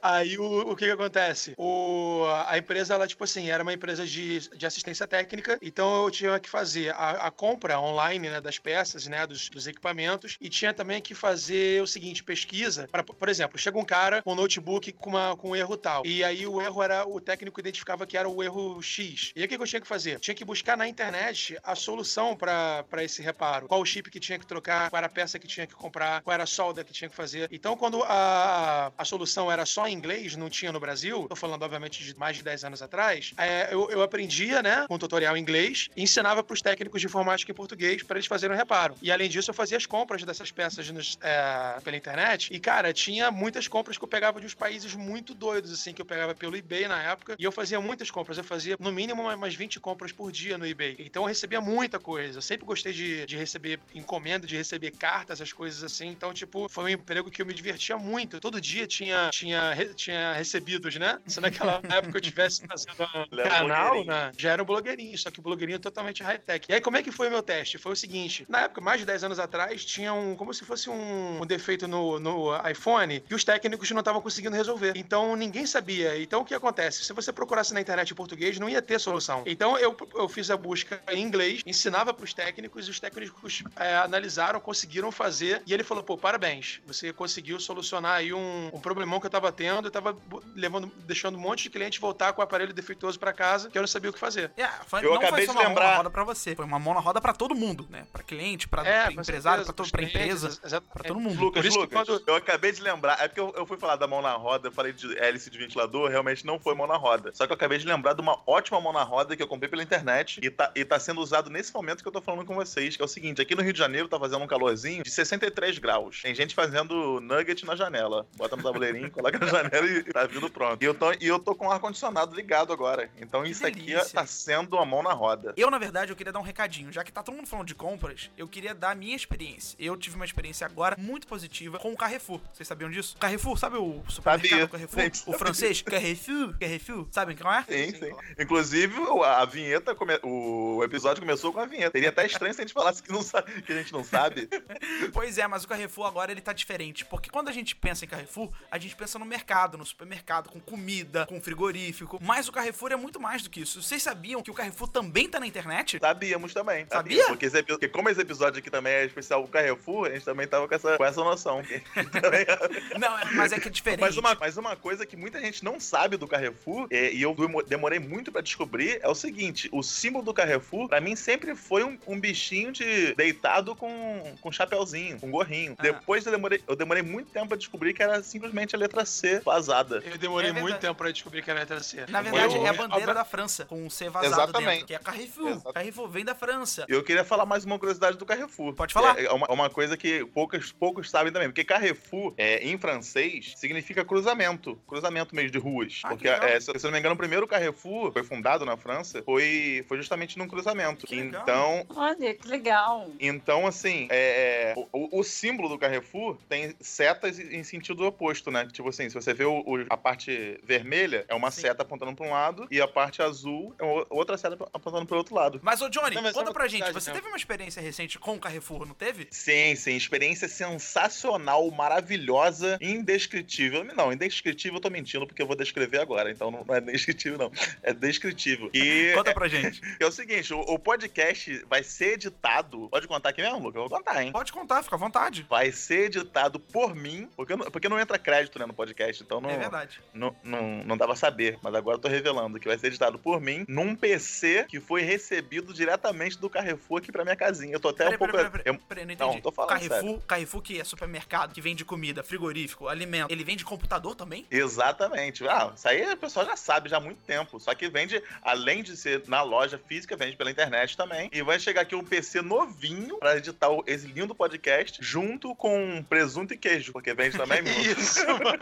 Aí 0.00 0.38
o, 0.38 0.70
o 0.70 0.76
que 0.76 0.84
que 0.84 0.90
acontece? 0.92 1.54
O, 1.56 2.22
a 2.46 2.56
empresa, 2.56 2.94
ela, 2.94 3.08
tipo 3.08 3.24
assim, 3.24 3.50
era 3.50 3.62
uma 3.62 3.72
empresa 3.72 4.06
de, 4.06 4.48
de 4.56 4.64
assistência 4.66 5.06
técnica, 5.06 5.58
então 5.60 6.04
eu 6.04 6.10
tinha 6.10 6.38
que 6.38 6.48
fazer 6.48 6.75
a, 6.90 7.26
a 7.26 7.30
compra 7.30 7.80
online, 7.80 8.28
né, 8.28 8.40
das 8.40 8.58
peças, 8.58 9.06
né, 9.06 9.26
dos, 9.26 9.48
dos 9.48 9.66
equipamentos, 9.66 10.36
e 10.40 10.48
tinha 10.48 10.72
também 10.72 11.00
que 11.00 11.14
fazer 11.14 11.82
o 11.82 11.86
seguinte, 11.86 12.22
pesquisa, 12.22 12.88
para, 12.90 13.02
por 13.02 13.28
exemplo, 13.28 13.58
chega 13.58 13.78
um 13.78 13.84
cara 13.84 14.22
com 14.22 14.32
um 14.32 14.34
notebook 14.34 14.92
com, 14.92 15.10
uma, 15.10 15.36
com 15.36 15.50
um 15.50 15.56
erro 15.56 15.76
tal, 15.76 16.04
e 16.04 16.22
aí 16.22 16.46
o 16.46 16.60
erro 16.60 16.82
era, 16.82 17.06
o 17.06 17.20
técnico 17.20 17.60
identificava 17.60 18.06
que 18.06 18.16
era 18.16 18.28
o 18.28 18.42
erro 18.42 18.82
X. 18.82 19.32
E 19.34 19.40
aí 19.40 19.46
o 19.46 19.48
que 19.48 19.54
eu 19.56 19.66
tinha 19.66 19.80
que 19.80 19.86
fazer? 19.86 20.20
Tinha 20.20 20.34
que 20.34 20.44
buscar 20.44 20.76
na 20.76 20.86
internet 20.86 21.58
a 21.62 21.74
solução 21.74 22.36
para 22.36 22.84
esse 23.02 23.22
reparo. 23.22 23.66
Qual 23.66 23.80
o 23.80 23.86
chip 23.86 24.10
que 24.10 24.20
tinha 24.20 24.38
que 24.38 24.46
trocar, 24.46 24.90
qual 24.90 24.98
era 24.98 25.06
a 25.06 25.10
peça 25.10 25.38
que 25.38 25.46
tinha 25.46 25.66
que 25.66 25.74
comprar, 25.74 26.22
qual 26.22 26.34
era 26.34 26.44
a 26.44 26.46
solda 26.46 26.84
que 26.84 26.92
tinha 26.92 27.08
que 27.08 27.16
fazer. 27.16 27.48
Então, 27.52 27.76
quando 27.76 28.02
a, 28.04 28.92
a 28.96 29.04
solução 29.04 29.50
era 29.50 29.66
só 29.66 29.86
em 29.86 29.92
inglês, 29.92 30.36
não 30.36 30.48
tinha 30.48 30.72
no 30.72 30.80
Brasil, 30.80 31.26
tô 31.28 31.36
falando, 31.36 31.62
obviamente, 31.62 32.04
de 32.04 32.16
mais 32.16 32.36
de 32.36 32.42
10 32.42 32.64
anos 32.64 32.82
atrás, 32.82 33.32
é, 33.38 33.68
eu, 33.72 33.90
eu 33.90 34.02
aprendia, 34.02 34.62
né, 34.62 34.86
com 34.88 34.98
tutorial 34.98 35.36
em 35.36 35.40
inglês, 35.40 35.88
e 35.96 36.02
ensinava 36.02 36.42
para 36.42 36.54
os 36.54 36.62
técnicos 36.66 37.00
de 37.00 37.06
informática 37.06 37.52
em 37.52 37.54
português 37.54 38.02
para 38.02 38.16
eles 38.16 38.26
fazerem 38.26 38.56
o 38.56 38.58
reparo. 38.58 38.96
E 39.00 39.12
além 39.12 39.28
disso, 39.28 39.50
eu 39.50 39.54
fazia 39.54 39.76
as 39.76 39.86
compras 39.86 40.24
dessas 40.24 40.50
peças 40.50 40.90
nos, 40.90 41.16
é, 41.22 41.78
pela 41.84 41.96
internet. 41.96 42.52
E, 42.52 42.58
cara, 42.58 42.92
tinha 42.92 43.30
muitas 43.30 43.68
compras 43.68 43.96
que 43.96 44.02
eu 44.02 44.08
pegava 44.08 44.40
de 44.40 44.46
uns 44.46 44.54
países 44.54 44.92
muito 44.96 45.32
doidos, 45.32 45.72
assim, 45.72 45.92
que 45.92 46.02
eu 46.02 46.04
pegava 46.06 46.34
pelo 46.34 46.56
eBay 46.56 46.88
na 46.88 47.00
época. 47.00 47.36
E 47.38 47.44
eu 47.44 47.52
fazia 47.52 47.80
muitas 47.80 48.10
compras. 48.10 48.36
Eu 48.36 48.42
fazia, 48.42 48.76
no 48.80 48.90
mínimo, 48.90 49.22
umas 49.22 49.54
20 49.54 49.78
compras 49.78 50.10
por 50.10 50.32
dia 50.32 50.58
no 50.58 50.66
eBay. 50.66 50.96
Então 50.98 51.22
eu 51.22 51.28
recebia 51.28 51.60
muita 51.60 52.00
coisa. 52.00 52.38
Eu 52.38 52.42
sempre 52.42 52.66
gostei 52.66 52.92
de, 52.92 53.24
de 53.26 53.36
receber 53.36 53.78
encomenda, 53.94 54.44
de 54.44 54.56
receber 54.56 54.90
cartas, 54.90 55.40
essas 55.40 55.52
coisas 55.52 55.84
assim. 55.84 56.08
Então, 56.08 56.34
tipo, 56.34 56.68
foi 56.68 56.82
um 56.84 56.88
emprego 56.88 57.30
que 57.30 57.40
eu 57.40 57.46
me 57.46 57.54
divertia 57.54 57.96
muito. 57.96 58.40
Todo 58.40 58.60
dia 58.60 58.86
tinha, 58.88 59.30
tinha, 59.30 59.72
re- 59.72 59.94
tinha 59.94 60.32
recebidos, 60.32 60.96
né? 60.96 61.20
Se 61.26 61.40
naquela 61.40 61.80
época 61.88 62.16
eu 62.18 62.20
tivesse 62.20 62.66
fazendo 62.66 63.04
um 63.04 63.36
canal, 63.48 64.04
né? 64.04 64.32
Já 64.36 64.50
era 64.52 64.62
um 64.62 64.66
blogueirinho, 64.66 65.16
só 65.16 65.30
que 65.30 65.40
blogueirinho 65.40 65.78
totalmente 65.78 66.22
high-tech. 66.22 66.55
E 66.68 66.74
aí, 66.74 66.80
como 66.80 66.96
é 66.96 67.02
que 67.02 67.10
foi 67.12 67.28
o 67.28 67.30
meu 67.30 67.42
teste? 67.42 67.78
Foi 67.78 67.92
o 67.92 67.96
seguinte: 67.96 68.44
na 68.48 68.62
época, 68.62 68.80
mais 68.80 69.00
de 69.00 69.06
10 69.06 69.24
anos 69.24 69.38
atrás, 69.38 69.84
tinha 69.84 70.12
um. 70.12 70.34
como 70.36 70.52
se 70.54 70.64
fosse 70.64 70.88
um, 70.90 71.42
um 71.42 71.46
defeito 71.46 71.86
no, 71.88 72.18
no 72.18 72.50
iPhone 72.68 73.20
que 73.20 73.34
os 73.34 73.44
técnicos 73.44 73.90
não 73.90 74.00
estavam 74.00 74.20
conseguindo 74.20 74.54
resolver. 74.56 74.92
Então 74.96 75.36
ninguém 75.36 75.66
sabia. 75.66 76.18
Então 76.20 76.40
o 76.42 76.44
que 76.44 76.54
acontece? 76.54 77.04
Se 77.04 77.12
você 77.12 77.32
procurasse 77.32 77.72
na 77.74 77.80
internet 77.80 78.10
em 78.10 78.14
português, 78.14 78.58
não 78.58 78.68
ia 78.68 78.80
ter 78.82 78.98
solução. 78.98 79.42
Então 79.46 79.78
eu, 79.78 79.96
eu 80.14 80.28
fiz 80.28 80.50
a 80.50 80.56
busca 80.56 81.00
em 81.10 81.22
inglês, 81.22 81.62
ensinava 81.66 82.12
para 82.14 82.24
os 82.24 82.32
técnicos, 82.34 82.86
e 82.86 82.90
os 82.90 83.00
técnicos 83.00 83.62
é, 83.76 83.96
analisaram, 83.96 84.60
conseguiram 84.60 85.10
fazer. 85.12 85.62
E 85.66 85.72
ele 85.74 85.82
falou: 85.84 86.02
pô, 86.02 86.16
parabéns, 86.16 86.80
você 86.86 87.12
conseguiu 87.12 87.58
solucionar 87.60 88.16
aí 88.16 88.32
um, 88.32 88.70
um 88.72 88.80
problemão 88.80 89.20
que 89.20 89.26
eu 89.26 89.30
tava 89.30 89.50
tendo. 89.52 89.86
Eu 89.88 89.90
tava 89.90 90.12
bo- 90.12 90.42
levando, 90.54 90.90
deixando 91.06 91.36
um 91.36 91.40
monte 91.40 91.64
de 91.64 91.70
cliente 91.70 92.00
voltar 92.00 92.32
com 92.32 92.40
o 92.40 92.44
aparelho 92.44 92.72
defeituoso 92.72 93.18
para 93.18 93.32
casa, 93.32 93.70
que 93.70 93.76
eu 93.78 93.82
não 93.82 93.86
sabia 93.86 94.10
o 94.10 94.12
que 94.12 94.18
fazer. 94.18 94.50
É, 94.56 94.66
foi, 94.86 95.00
Eu 95.00 95.10
não 95.10 95.16
foi 95.16 95.26
acabei 95.26 95.46
só 95.46 95.52
de 95.52 95.58
lembrar- 95.66 95.96
roda 95.96 96.10
pra 96.10 96.24
você, 96.46 96.54
foi 96.54 96.64
uma 96.64 96.78
mão 96.78 96.94
na 96.94 97.00
roda 97.00 97.20
pra 97.20 97.32
todo 97.32 97.54
mundo, 97.54 97.86
né? 97.90 98.06
Pra 98.12 98.22
cliente, 98.22 98.68
pra 98.68 98.86
É, 98.86 99.10
empresário, 99.12 99.64
pra 99.64 99.74
clientes, 99.84 100.14
empresa, 100.44 100.80
pra 100.92 101.02
todo 101.04 101.18
mundo. 101.18 101.40
Lucas, 101.40 101.62
Por 101.62 101.68
isso 101.68 101.78
que 101.78 101.84
Lucas, 101.94 102.06
quando- 102.08 102.22
eu 102.26 102.34
acabei 102.36 102.72
de 102.72 102.80
lembrar, 102.82 103.18
é 103.20 103.26
porque 103.28 103.40
eu, 103.40 103.52
eu 103.56 103.66
fui 103.66 103.76
falar 103.76 103.96
da 103.96 104.06
mão 104.06 104.22
na 104.22 104.32
roda, 104.34 104.68
eu 104.68 104.72
falei 104.72 104.92
de 104.92 105.18
hélice 105.18 105.50
de 105.50 105.58
ventilador, 105.58 106.08
realmente 106.10 106.46
não 106.46 106.58
foi 106.58 106.74
mão 106.74 106.86
na 106.86 106.96
roda. 106.96 107.32
Só 107.34 107.46
que 107.46 107.52
eu 107.52 107.56
acabei 107.56 107.78
de 107.78 107.86
lembrar 107.86 108.12
de 108.14 108.20
uma 108.20 108.38
ótima 108.46 108.80
mão 108.80 108.92
na 108.92 109.02
roda 109.02 109.36
que 109.36 109.42
eu 109.42 109.48
comprei 109.48 109.68
pela 109.68 109.82
internet 109.82 110.38
e 110.42 110.50
tá, 110.50 110.70
e 110.74 110.84
tá 110.84 110.98
sendo 110.98 111.20
usado 111.20 111.50
nesse 111.50 111.74
momento 111.74 112.02
que 112.02 112.08
eu 112.08 112.12
tô 112.12 112.20
falando 112.22 112.44
com 112.44 112.54
vocês, 112.54 112.96
que 112.96 113.02
é 113.02 113.04
o 113.04 113.08
seguinte, 113.08 113.40
aqui 113.42 113.54
no 113.54 113.62
Rio 113.62 113.72
de 113.72 113.78
Janeiro 113.78 114.08
tá 114.08 114.18
fazendo 114.18 114.42
um 114.42 114.46
calorzinho 114.46 115.02
de 115.02 115.10
63 115.10 115.78
graus. 115.78 116.22
Tem 116.22 116.34
gente 116.34 116.54
fazendo 116.54 117.20
nugget 117.20 117.64
na 117.64 117.74
janela. 117.74 118.26
Bota 118.36 118.56
no 118.56 118.62
tabuleirinho, 118.62 119.10
coloca 119.12 119.38
na 119.38 119.46
janela 119.46 119.86
e 119.86 120.02
tá 120.04 120.26
vindo 120.26 120.48
pronto. 120.50 120.82
E 120.82 120.86
eu 120.86 120.94
tô, 120.94 121.12
e 121.12 121.26
eu 121.26 121.38
tô 121.38 121.54
com 121.54 121.66
o 121.66 121.70
ar-condicionado 121.70 122.34
ligado 122.34 122.72
agora. 122.72 123.10
Então 123.20 123.42
Que 123.42 123.50
isso 123.50 123.66
aqui 123.66 123.80
delícia. 123.86 124.10
tá 124.14 124.26
sendo 124.26 124.76
uma 124.76 124.84
mão 124.84 125.02
na 125.02 125.12
roda. 125.12 125.54
Eu, 125.56 125.70
na 125.70 125.78
verdade, 125.78 126.12
eu 126.12 126.16
queria 126.16 126.25
dar 126.32 126.38
um 126.40 126.42
recadinho. 126.42 126.92
Já 126.92 127.02
que 127.04 127.12
tá 127.12 127.22
todo 127.22 127.34
mundo 127.34 127.46
falando 127.46 127.66
de 127.66 127.74
compras, 127.74 128.30
eu 128.36 128.46
queria 128.48 128.74
dar 128.74 128.90
a 128.90 128.94
minha 128.94 129.14
experiência. 129.16 129.76
Eu 129.78 129.96
tive 129.96 130.16
uma 130.16 130.24
experiência 130.24 130.66
agora 130.66 130.96
muito 130.98 131.26
positiva 131.26 131.78
com 131.78 131.92
o 131.92 131.96
Carrefour. 131.96 132.40
Vocês 132.52 132.66
sabiam 132.68 132.90
disso? 132.90 133.16
Carrefour, 133.18 133.56
sabe 133.58 133.76
o 133.76 134.02
supermercado 134.08 134.48
Sabia. 134.50 134.68
Carrefour? 134.68 135.02
Gente, 135.02 135.22
o 135.26 135.32
francês? 135.32 135.82
Carrefour, 135.82 136.58
Carrefour. 136.58 137.08
Sabem 137.10 137.36
qual 137.36 137.52
é? 137.54 137.62
Sim, 137.64 137.90
sim. 137.98 138.12
Inclusive, 138.38 138.98
o- 139.00 139.22
a 139.22 139.44
vinheta, 139.44 139.94
come- 139.94 140.18
o 140.22 140.82
episódio 140.84 141.22
começou 141.22 141.52
com 141.52 141.60
a 141.60 141.66
vinheta. 141.66 141.92
Seria 141.92 142.08
até 142.10 142.26
estranho 142.26 142.52
se 142.54 142.60
a 142.60 142.64
gente 142.64 142.72
falasse 142.74 143.02
que, 143.02 143.10
não 143.12 143.22
sabe, 143.22 143.62
que 143.62 143.72
a 143.72 143.76
gente 143.76 143.92
não 143.92 144.04
sabe. 144.04 144.48
Pois 145.12 145.38
é, 145.38 145.46
mas 145.46 145.64
o 145.64 145.68
Carrefour 145.68 146.06
agora 146.06 146.30
ele 146.32 146.40
tá 146.40 146.52
diferente. 146.52 147.04
Porque 147.04 147.30
quando 147.30 147.48
a 147.48 147.52
gente 147.52 147.74
pensa 147.74 148.04
em 148.04 148.08
Carrefour, 148.08 148.50
a 148.70 148.78
gente 148.78 148.94
pensa 148.96 149.18
no 149.18 149.24
mercado, 149.24 149.78
no 149.78 149.84
supermercado, 149.84 150.48
com 150.50 150.60
comida, 150.60 151.26
com 151.26 151.40
frigorífico. 151.40 152.18
Mas 152.22 152.48
o 152.48 152.52
Carrefour 152.52 152.92
é 152.92 152.96
muito 152.96 153.20
mais 153.20 153.42
do 153.42 153.50
que 153.50 153.60
isso. 153.60 153.82
Vocês 153.82 154.02
sabiam 154.02 154.42
que 154.42 154.50
o 154.50 154.54
Carrefour 154.54 154.88
também 154.88 155.28
tá 155.28 155.40
na 155.40 155.46
internet? 155.46 155.98
Sabíamos 156.16 156.54
também. 156.54 156.86
Sabia? 156.90 157.26
Porque, 157.26 157.44
esse 157.46 157.62
porque 157.62 157.88
como 157.88 158.08
esse 158.08 158.20
episódio 158.20 158.58
aqui 158.58 158.70
também 158.70 158.92
é 158.92 159.04
especial 159.04 159.42
o 159.44 159.48
Carrefour, 159.48 160.06
a 160.06 160.10
gente 160.10 160.24
também 160.24 160.46
tava 160.46 160.66
com 160.66 160.74
essa, 160.74 160.96
com 160.96 161.04
essa 161.04 161.22
noção. 161.22 161.62
Não, 162.98 163.18
é- 163.18 163.24
mas 163.34 163.52
é 163.52 163.60
que 163.60 163.68
é 163.68 163.70
diferente. 163.70 164.00
mas, 164.00 164.16
uma, 164.16 164.34
mas 164.34 164.56
uma 164.56 164.74
coisa 164.76 165.04
que 165.04 165.16
muita 165.16 165.40
gente 165.40 165.62
não 165.64 165.78
sabe 165.78 166.16
do 166.16 166.26
Carrefour, 166.26 166.86
é, 166.90 167.12
e 167.12 167.20
eu 167.22 167.34
demo- 167.34 167.62
demorei 167.62 167.98
muito 167.98 168.32
pra 168.32 168.40
descobrir, 168.40 168.98
é 169.02 169.08
o 169.08 169.14
seguinte: 169.14 169.68
o 169.72 169.82
símbolo 169.82 170.24
do 170.24 170.32
Carrefour, 170.32 170.88
pra 170.88 171.00
mim, 171.00 171.14
sempre 171.16 171.54
foi 171.54 171.84
um, 171.84 171.98
um 172.06 172.18
bichinho 172.18 172.72
de 172.72 173.14
deitado 173.14 173.74
com, 173.76 174.36
com 174.40 174.50
chapéuzinho, 174.50 175.20
com 175.20 175.30
gorrinho. 175.30 175.74
Ah. 175.78 175.82
Depois 175.82 176.24
eu 176.24 176.32
demorei, 176.32 176.62
eu 176.66 176.76
demorei 176.76 177.02
muito 177.02 177.30
tempo 177.30 177.48
pra 177.48 177.56
descobrir 177.56 177.92
que 177.92 178.02
era 178.02 178.22
simplesmente 178.22 178.74
a 178.74 178.78
letra 178.78 179.04
C 179.04 179.40
vazada. 179.40 180.02
Eu 180.04 180.16
demorei 180.18 180.50
É 180.50 180.52
muito 180.54 180.78
tempo 180.78 180.94
pra 180.94 181.10
descobrir 181.10 181.42
que 181.42 181.50
era 181.50 181.60
a 181.60 181.62
letra 181.62 181.80
C. 181.82 182.06
Na 182.08 182.22
verdade, 182.22 182.56
Eu- 182.56 182.64
é 182.66 182.68
a 182.68 182.72
bandeira 182.72 183.10
eu- 183.10 183.14
da 183.14 183.24
França, 183.24 183.64
com 183.66 183.84
um 183.84 183.90
C 183.90 184.08
vazado 184.08 184.32
Exatamente. 184.34 184.70
dentro, 184.70 184.86
que 184.86 184.94
é 184.94 184.98
Carrefour. 184.98 185.48
Exato. 185.50 185.72
Carrefour 185.72 186.05
vem 186.08 186.24
da 186.24 186.34
França. 186.34 186.84
Eu 186.88 187.02
queria 187.02 187.24
falar 187.24 187.46
mais 187.46 187.64
uma 187.64 187.78
curiosidade 187.78 188.16
do 188.16 188.26
Carrefour. 188.26 188.74
Pode 188.74 188.92
falar. 188.94 189.18
É 189.22 189.30
uma, 189.32 189.46
uma 189.50 189.70
coisa 189.70 189.96
que 189.96 190.24
poucos, 190.26 190.72
poucos 190.72 191.10
sabem 191.10 191.32
também. 191.32 191.48
Porque 191.48 191.64
Carrefour, 191.64 192.34
é, 192.36 192.58
em 192.66 192.76
francês, 192.78 193.54
significa 193.56 194.04
cruzamento. 194.04 194.76
Cruzamento 194.86 195.34
mesmo 195.34 195.50
de 195.50 195.58
ruas. 195.58 196.00
Ah, 196.04 196.08
que 196.10 196.14
porque, 196.14 196.28
é, 196.28 196.60
se, 196.60 196.66
se 196.66 196.78
eu 196.78 196.82
não 196.84 196.92
me 196.92 196.98
engano, 196.98 197.14
o 197.14 197.18
primeiro 197.18 197.46
Carrefour 197.46 198.12
foi 198.12 198.22
fundado 198.22 198.64
na 198.64 198.76
França, 198.76 199.22
foi, 199.22 199.84
foi 199.88 199.96
justamente 199.98 200.38
num 200.38 200.48
cruzamento. 200.48 201.06
Que 201.06 201.16
legal. 201.16 201.42
Então, 201.42 201.86
Olha, 201.96 202.34
que 202.34 202.48
legal. 202.48 203.10
então, 203.20 203.66
assim, 203.66 204.06
é, 204.10 204.72
é, 204.72 204.74
o, 204.76 204.86
o- 204.92 205.20
o 205.20 205.24
símbolo 205.24 205.68
do 205.68 205.78
Carrefour 205.78 206.36
tem 206.48 206.74
setas 206.80 207.38
em 207.38 207.62
sentido 207.64 208.04
oposto, 208.06 208.50
né? 208.50 208.66
Tipo 208.72 208.88
assim, 208.88 209.08
se 209.08 209.14
você 209.14 209.32
vê 209.34 209.44
o- 209.44 209.60
o- 209.66 209.86
a 209.88 209.96
parte 209.96 210.58
vermelha, 210.62 211.24
é 211.28 211.34
uma 211.34 211.50
Sim. 211.50 211.62
seta 211.62 211.82
apontando 211.82 212.14
para 212.14 212.26
um 212.26 212.30
lado, 212.30 212.66
e 212.70 212.80
a 212.80 212.88
parte 212.88 213.22
azul 213.22 213.74
é 213.78 213.84
o- 213.84 214.06
outra 214.10 214.36
seta 214.36 214.56
apontando 214.72 215.06
para 215.06 215.14
o 215.14 215.18
outro 215.18 215.34
lado. 215.34 215.60
Mas, 215.62 215.80
ô 215.82 215.88
Johnny, 215.96 216.14
Não, 216.16 216.32
conta 216.32 216.50
é 216.50 216.52
pra 216.52 216.68
gente, 216.68 216.92
você 216.92 217.10
mesmo. 217.10 217.14
teve 217.14 217.28
uma 217.28 217.36
experiência 217.36 217.80
recente 217.80 218.18
com 218.18 218.34
o 218.34 218.38
Carrefour, 218.38 218.86
não 218.86 218.94
teve? 218.94 219.26
Sim, 219.30 219.74
sim, 219.76 219.96
experiência 219.96 220.46
sensacional, 220.48 221.70
maravilhosa, 221.70 222.78
indescritível. 222.80 223.84
Não, 223.84 224.12
indescritível 224.12 224.76
eu 224.76 224.80
tô 224.80 224.90
mentindo 224.90 225.26
porque 225.26 225.40
eu 225.42 225.46
vou 225.46 225.56
descrever 225.56 226.00
agora, 226.00 226.30
então 226.30 226.50
não 226.50 226.64
é 226.74 226.80
descritível 226.80 227.38
não, 227.38 227.50
é 227.82 227.92
descritível. 227.92 228.70
E 228.74 229.12
Conta 229.16 229.32
pra 229.32 229.48
gente. 229.48 229.80
é 229.98 230.06
o 230.06 230.10
seguinte, 230.12 230.52
o, 230.52 230.60
o 230.60 230.78
podcast 230.78 231.64
vai 231.68 231.82
ser 231.82 232.14
editado, 232.14 232.88
pode 232.90 233.06
contar 233.08 233.30
aqui 233.30 233.42
mesmo, 233.42 233.58
Luca? 233.58 233.78
Eu 233.78 233.88
vou 233.88 233.98
contar, 233.98 234.22
hein? 234.22 234.32
Pode 234.32 234.52
contar, 234.52 234.82
fica 234.82 234.96
à 234.96 234.98
vontade. 234.98 235.46
Vai 235.48 235.72
ser 235.72 236.06
editado 236.06 236.58
por 236.60 236.94
mim, 236.94 237.28
porque, 237.36 237.56
não- 237.56 237.70
porque 237.70 237.88
não 237.88 237.98
entra 237.98 238.18
crédito 238.18 238.58
né, 238.58 238.66
no 238.66 238.74
podcast, 238.74 239.22
então 239.22 239.40
não, 239.40 239.50
É 239.50 239.56
verdade. 239.58 240.00
não, 240.12 240.34
não, 240.42 240.84
não 240.84 240.96
dá 240.96 241.06
pra 241.06 241.16
saber, 241.16 241.58
mas 241.62 241.74
agora 241.74 241.96
eu 241.96 242.00
tô 242.00 242.08
revelando 242.08 242.58
que 242.60 242.68
vai 242.68 242.78
ser 242.78 242.88
editado 242.88 243.18
por 243.18 243.40
mim 243.40 243.64
num 243.68 243.94
PC 243.94 244.66
que 244.68 244.80
foi 244.80 245.02
recebido 245.02 245.72
diretamente 245.86 246.38
do 246.38 246.50
Carrefour 246.50 246.98
aqui 246.98 247.12
pra 247.12 247.22
minha 247.24 247.36
casinha. 247.36 247.72
Eu 247.72 247.80
tô 247.80 247.88
até 247.90 248.04
Peraí, 248.04 248.14
um 248.16 248.18
pouco. 248.18 248.32
peraí, 248.34 248.50
peraí, 248.50 248.62
eu- 248.66 248.78
peraí, 248.80 249.04
não 249.06 249.12
entendi. 249.12 249.34
Não, 249.34 249.40
tô 249.40 249.52
falando 249.52 249.70
Carrefour, 249.70 250.20
Carrefour 250.22 250.62
que 250.62 250.80
é 250.80 250.84
supermercado, 250.84 251.54
que 251.54 251.60
vende 251.60 251.84
comida, 251.84 252.22
frigorífico, 252.24 252.88
alimento, 252.88 253.30
ele 253.30 253.44
vende 253.44 253.64
computador 253.64 254.14
também? 254.16 254.44
Exatamente. 254.50 255.46
Ah, 255.48 255.72
isso 255.74 255.88
aí 255.88 256.12
o 256.12 256.16
pessoal 256.16 256.44
já 256.44 256.56
sabe 256.56 256.88
já 256.88 256.96
há 256.96 257.00
muito 257.00 257.22
tempo. 257.22 257.60
Só 257.60 257.72
que 257.74 257.88
vende, 257.88 258.20
além 258.42 258.82
de 258.82 258.96
ser 258.96 259.22
na 259.28 259.42
loja 259.42 259.78
física, 259.78 260.16
vende 260.16 260.36
pela 260.36 260.50
internet 260.50 260.96
também. 260.96 261.30
E 261.32 261.42
vai 261.42 261.58
chegar 261.60 261.82
aqui 261.82 261.94
um 261.94 262.04
PC 262.04 262.42
novinho 262.42 263.18
pra 263.18 263.36
editar 263.36 263.70
o- 263.70 263.84
esse 263.86 264.06
lindo 264.08 264.34
podcast, 264.34 264.98
junto 265.00 265.54
com 265.54 266.02
presunto 266.08 266.52
e 266.52 266.56
queijo, 266.58 266.92
porque 266.92 267.14
vende 267.14 267.36
também, 267.38 267.62
meu. 267.62 267.72
Isso, 267.80 268.26
mano. 268.26 268.58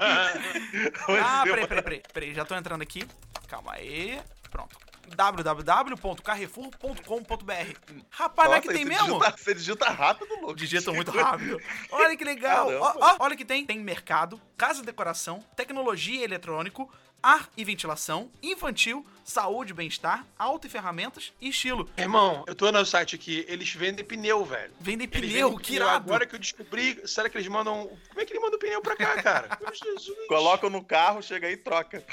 Ah, 1.23 1.43
peraí, 1.45 1.67
peraí, 1.67 2.03
peraí, 2.13 2.35
já 2.35 2.45
tô 2.45 2.55
entrando 2.55 2.83
aqui. 2.83 3.07
Calma 3.49 3.73
aí. 3.75 4.21
Pronto. 4.51 4.77
www.carrefour.com.br 5.15 7.79
Rapaz, 8.11 8.49
não 8.49 8.57
é 8.57 8.61
que 8.61 8.69
Nossa, 8.69 8.79
tem 8.79 8.87
mesmo? 8.87 9.19
Digita, 9.19 9.37
você 9.37 9.55
digita 9.55 9.91
rápido, 9.91 10.35
Lucas. 10.41 10.57
Digita 10.57 10.93
muito 10.93 11.11
rápido. 11.11 11.61
Olha 11.91 12.17
que 12.17 12.25
legal. 12.25 12.69
Ó, 12.69 12.95
ó, 13.01 13.17
olha 13.21 13.37
que 13.37 13.45
tem. 13.45 13.67
Tem 13.67 13.79
mercado, 13.79 14.41
casa 14.57 14.83
e 14.83 14.85
decoração, 14.85 15.45
tecnologia 15.57 16.21
e 16.21 16.25
eletrônico, 16.25 16.91
ar 17.23 17.49
e 17.57 17.65
ventilação, 17.65 18.31
infantil, 18.43 19.07
saúde 19.25 19.73
bem-estar, 19.73 20.25
auto 20.39 20.67
e 20.67 20.71
ferramentas 20.71 21.33
e 21.41 21.49
estilo. 21.49 21.89
Irmão, 21.97 22.45
eu 22.47 22.55
tô 22.55 22.71
no 22.71 22.85
site 22.85 23.17
aqui, 23.17 23.45
eles 23.49 23.73
vendem 23.73 24.05
pneu, 24.05 24.45
velho. 24.45 24.73
Vendem 24.79 25.09
Eles 25.11 25.31
pneu, 25.31 25.49
vendem 25.51 25.65
que 25.65 25.75
irado. 25.75 25.95
Agora 25.95 26.27
que 26.27 26.35
eu 26.35 26.39
descobri, 26.39 27.01
será 27.07 27.29
que 27.29 27.37
eles 27.39 27.49
mandam. 27.49 27.89
Como 28.09 28.21
é 28.21 28.25
que 28.25 28.33
eles 28.33 28.43
mandam 28.43 28.59
pneu 28.59 28.83
pra 28.83 28.97
cá, 28.97 29.23
cara? 29.23 29.57
Meu 29.61 29.73
Jesus. 29.75 30.27
Coloca 30.29 30.69
no 30.69 30.85
carro, 30.85 31.23
chega 31.23 31.47
aí 31.47 31.55
e 31.55 31.57
troca. 31.57 32.05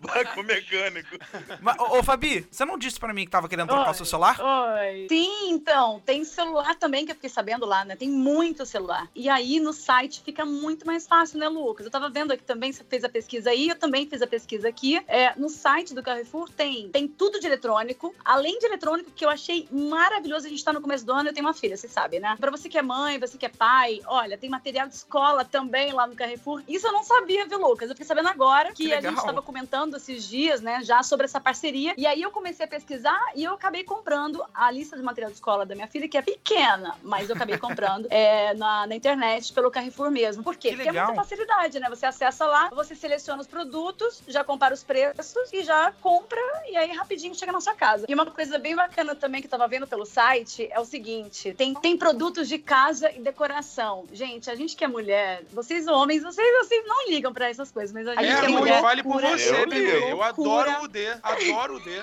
Vai 0.00 0.24
com 0.34 0.40
o 0.40 0.44
mecânico. 0.44 1.16
Mas, 1.60 1.78
ô, 1.78 1.98
ô, 1.98 2.02
Fabi, 2.02 2.46
você 2.50 2.64
não 2.64 2.78
disse 2.78 2.98
pra 2.98 3.12
mim 3.12 3.24
que 3.24 3.30
tava 3.30 3.48
querendo 3.48 3.68
trocar 3.68 3.90
o 3.90 3.94
seu 3.94 4.06
celular? 4.06 4.38
Oi. 4.40 5.06
Sim, 5.08 5.50
então, 5.50 6.00
tem 6.04 6.24
celular 6.24 6.74
também 6.76 7.04
que 7.04 7.12
eu 7.12 7.16
fiquei 7.16 7.30
sabendo 7.30 7.66
lá, 7.66 7.84
né? 7.84 7.96
Tem 7.96 8.08
muito 8.08 8.64
celular. 8.64 9.08
E 9.14 9.28
aí 9.28 9.60
no 9.60 9.72
site 9.72 10.22
fica 10.24 10.44
muito 10.44 10.86
mais 10.86 11.06
fácil, 11.06 11.38
né, 11.38 11.48
Lucas? 11.48 11.84
Eu 11.84 11.92
tava 11.92 12.08
vendo 12.08 12.32
aqui 12.32 12.42
também, 12.42 12.72
você 12.72 12.84
fez 12.84 13.04
a 13.04 13.08
pesquisa 13.08 13.50
aí, 13.50 13.68
eu 13.68 13.76
também 13.76 14.06
fiz 14.08 14.22
a 14.22 14.26
pesquisa 14.26 14.68
aqui. 14.68 15.02
É, 15.06 15.34
no 15.36 15.48
site 15.48 15.81
do 15.90 16.02
Carrefour 16.02 16.48
tem, 16.50 16.88
tem 16.90 17.08
tudo 17.08 17.40
de 17.40 17.46
eletrônico. 17.46 18.14
Além 18.24 18.58
de 18.58 18.66
eletrônico, 18.66 19.10
que 19.10 19.24
eu 19.24 19.30
achei 19.30 19.68
maravilhoso, 19.70 20.46
a 20.46 20.50
gente 20.50 20.64
tá 20.64 20.72
no 20.72 20.80
começo 20.80 21.04
do 21.04 21.12
ano, 21.12 21.28
eu 21.28 21.32
tenho 21.32 21.46
uma 21.46 21.54
filha, 21.54 21.76
vocês 21.76 21.92
sabem, 21.92 22.20
né? 22.20 22.36
Pra 22.38 22.50
você 22.50 22.68
que 22.68 22.78
é 22.78 22.82
mãe, 22.82 23.18
você 23.18 23.36
que 23.36 23.46
é 23.46 23.48
pai, 23.48 24.00
olha, 24.06 24.38
tem 24.38 24.48
material 24.48 24.86
de 24.86 24.94
escola 24.94 25.44
também 25.44 25.92
lá 25.92 26.06
no 26.06 26.14
Carrefour. 26.14 26.62
Isso 26.68 26.86
eu 26.86 26.92
não 26.92 27.02
sabia, 27.02 27.46
viu, 27.46 27.58
Lucas? 27.58 27.88
Eu 27.88 27.94
fiquei 27.94 28.06
sabendo 28.06 28.28
agora 28.28 28.72
que, 28.72 28.86
Que 28.86 28.94
a 28.94 29.00
gente 29.00 29.22
tava 29.22 29.42
comentando 29.42 29.96
esses 29.96 30.28
dias, 30.28 30.60
né, 30.60 30.80
já 30.82 31.02
sobre 31.02 31.24
essa 31.24 31.40
parceria. 31.40 31.94
E 31.96 32.06
aí 32.06 32.22
eu 32.22 32.30
comecei 32.30 32.64
a 32.64 32.68
pesquisar 32.68 33.20
e 33.34 33.44
eu 33.44 33.54
acabei 33.54 33.84
comprando 33.84 34.44
a 34.54 34.70
lista 34.70 34.96
de 34.96 35.02
material 35.02 35.30
de 35.30 35.36
escola 35.36 35.64
da 35.66 35.74
minha 35.74 35.86
filha, 35.86 36.08
que 36.08 36.16
é 36.16 36.22
pequena, 36.22 36.96
mas 37.02 37.28
eu 37.28 37.36
acabei 37.36 37.58
comprando 37.58 38.06
é, 38.10 38.54
na, 38.54 38.86
na 38.86 38.94
internet 38.94 39.52
pelo 39.52 39.70
Carrefour 39.70 40.10
mesmo. 40.10 40.42
Por 40.42 40.56
quê? 40.56 40.70
Que 40.70 40.76
Porque 40.76 40.88
é 40.88 40.92
legal. 40.92 41.06
muita 41.06 41.22
facilidade, 41.22 41.80
né? 41.80 41.88
Você 41.88 42.06
acessa 42.06 42.46
lá, 42.46 42.68
você 42.70 42.94
seleciona 42.94 43.40
os 43.40 43.46
produtos, 43.46 44.22
já 44.26 44.44
compara 44.44 44.74
os 44.74 44.82
preços 44.82 45.52
e 45.52 45.62
já 45.62 45.71
compra 46.00 46.40
e 46.70 46.76
aí 46.76 46.92
rapidinho 46.92 47.34
chega 47.34 47.52
na 47.52 47.60
sua 47.60 47.74
casa. 47.74 48.06
E 48.08 48.14
uma 48.14 48.26
coisa 48.26 48.58
bem 48.58 48.74
bacana 48.76 49.14
também 49.14 49.40
que 49.40 49.46
eu 49.46 49.50
tava 49.50 49.66
vendo 49.68 49.86
pelo 49.86 50.04
site 50.06 50.68
é 50.70 50.78
o 50.80 50.84
seguinte: 50.84 51.52
tem, 51.54 51.74
tem 51.74 51.96
produtos 51.96 52.48
de 52.48 52.58
casa 52.58 53.10
e 53.10 53.20
decoração. 53.20 54.04
Gente, 54.12 54.50
a 54.50 54.54
gente 54.54 54.76
que 54.76 54.84
é 54.84 54.88
mulher, 54.88 55.42
vocês 55.52 55.86
homens, 55.86 56.22
vocês 56.22 56.54
assim 56.60 56.82
não 56.86 57.08
ligam 57.08 57.32
pra 57.32 57.48
essas 57.48 57.70
coisas, 57.70 57.92
mas 57.92 58.06
a 58.08 58.14
gente 58.14 58.24
É, 58.32 58.40
que 58.40 58.46
é 58.46 58.48
mulher. 58.48 58.82
vale 58.82 59.02
por 59.02 59.20
você, 59.20 59.50
Eu 59.62 59.68
bebê. 59.68 60.10
Eu 60.12 60.22
adoro 60.22 60.82
o 60.82 60.88
D. 60.88 61.08
Adoro 61.22 61.76
o 61.76 61.80
D. 61.80 62.02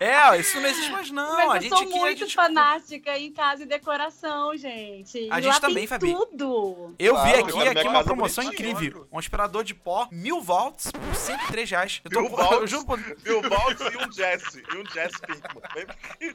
É, 0.00 0.38
isso 0.38 0.60
não 0.60 0.68
existe 0.68 0.90
mais 0.90 1.10
não. 1.10 1.36
Mas 1.36 1.50
a 1.50 1.56
eu 1.56 1.62
gente 1.62 1.68
sou 1.70 1.78
aqui, 1.88 1.98
muito 1.98 2.18
gente... 2.20 2.34
fanática 2.34 3.18
em 3.18 3.32
casa 3.32 3.62
e 3.62 3.66
decoração, 3.66 4.56
gente. 4.56 5.28
A 5.30 5.38
E 5.38 5.42
gente 5.42 5.52
lá 5.52 5.60
também, 5.60 5.86
Fabi. 5.86 6.12
tudo. 6.12 6.94
Eu 6.98 7.14
vi 7.16 7.22
Claro, 7.32 7.38
aqui, 7.46 7.52
olha, 7.58 7.70
aqui 7.70 7.80
minha 7.80 7.90
uma 7.90 7.92
casa 8.00 8.04
promoção 8.04 8.44
incrível. 8.44 9.06
Um 9.12 9.18
aspirador 9.18 9.64
de 9.64 9.74
pó, 9.74 10.08
mil 10.10 10.40
volts, 10.40 10.90
por 10.90 11.14
103 11.14 11.68
reais. 11.74 12.00
Eu, 12.04 12.10
tô, 12.10 12.20
Mil 12.22 12.30
eu 12.30 12.36
volts? 12.36 12.70
juro 12.70 12.86
por... 12.86 12.98
Mil 12.98 13.42
volts 13.42 13.80
e 13.92 13.96
um 14.06 14.12
Jesse. 14.12 14.62
E 14.72 14.76
um 14.76 14.86
Jesse 14.86 15.20
Pinkman. 15.20 15.86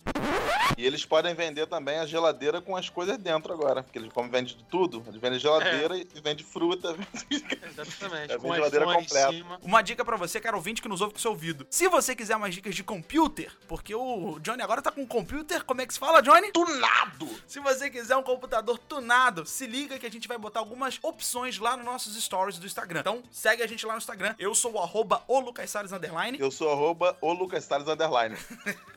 E 0.77 0.85
eles 0.85 1.05
podem 1.05 1.33
vender 1.33 1.67
também 1.67 1.99
a 1.99 2.05
geladeira 2.05 2.61
com 2.61 2.75
as 2.75 2.89
coisas 2.89 3.17
dentro 3.17 3.53
agora. 3.53 3.83
Porque 3.83 3.97
eles, 3.97 4.11
como 4.13 4.29
vendem 4.29 4.55
de 4.55 4.63
tudo, 4.65 5.03
eles 5.07 5.19
vendem 5.19 5.39
geladeira 5.39 5.97
e 5.97 6.07
vendem 6.21 6.45
fruta. 6.45 6.95
Exatamente. 7.29 8.33
É 8.33 8.37
com 8.37 8.53
geladeira 8.53 8.85
completa. 8.85 9.59
Uma 9.61 9.81
dica 9.81 10.05
pra 10.05 10.17
você, 10.17 10.39
cara 10.39 10.55
ouvinte, 10.55 10.81
que 10.81 10.87
nos 10.87 11.01
ouve 11.01 11.13
com 11.13 11.19
seu 11.19 11.31
ouvido. 11.31 11.65
Se 11.69 11.87
você 11.87 12.15
quiser 12.15 12.37
mais 12.37 12.53
dicas 12.53 12.75
de 12.75 12.83
computer, 12.83 13.51
porque 13.67 13.93
o 13.95 14.39
Johnny 14.39 14.61
agora 14.61 14.81
tá 14.81 14.91
com 14.91 15.01
um 15.01 15.07
computer, 15.07 15.63
como 15.63 15.81
é 15.81 15.85
que 15.85 15.93
se 15.93 15.99
fala, 15.99 16.21
Johnny? 16.21 16.51
Tunado! 16.51 17.27
Se 17.47 17.59
você 17.59 17.89
quiser 17.89 18.15
um 18.15 18.23
computador 18.23 18.77
tunado, 18.77 19.45
se 19.45 19.65
liga 19.65 19.97
que 19.97 20.05
a 20.05 20.11
gente 20.11 20.27
vai 20.27 20.37
botar 20.37 20.59
algumas 20.59 20.99
opções 21.01 21.57
lá 21.57 21.75
nos 21.75 21.85
nossos 21.85 22.21
stories 22.23 22.57
do 22.59 22.65
Instagram. 22.65 22.99
Então, 23.01 23.23
segue 23.31 23.63
a 23.63 23.67
gente 23.67 23.85
lá 23.85 23.93
no 23.93 23.99
Instagram. 23.99 24.35
Eu 24.37 24.53
sou 24.53 24.73
o 24.73 24.79
arroba 24.79 25.23
o 25.27 25.39
Lucas 25.39 25.69
Salles 25.69 25.91
underline. 25.91 26.37
Eu 26.39 26.51
sou 26.51 26.71
arroba 26.71 27.17
o 27.21 27.33
Lucas 27.33 27.63
Salles 27.63 27.87
Underline. 27.87 28.37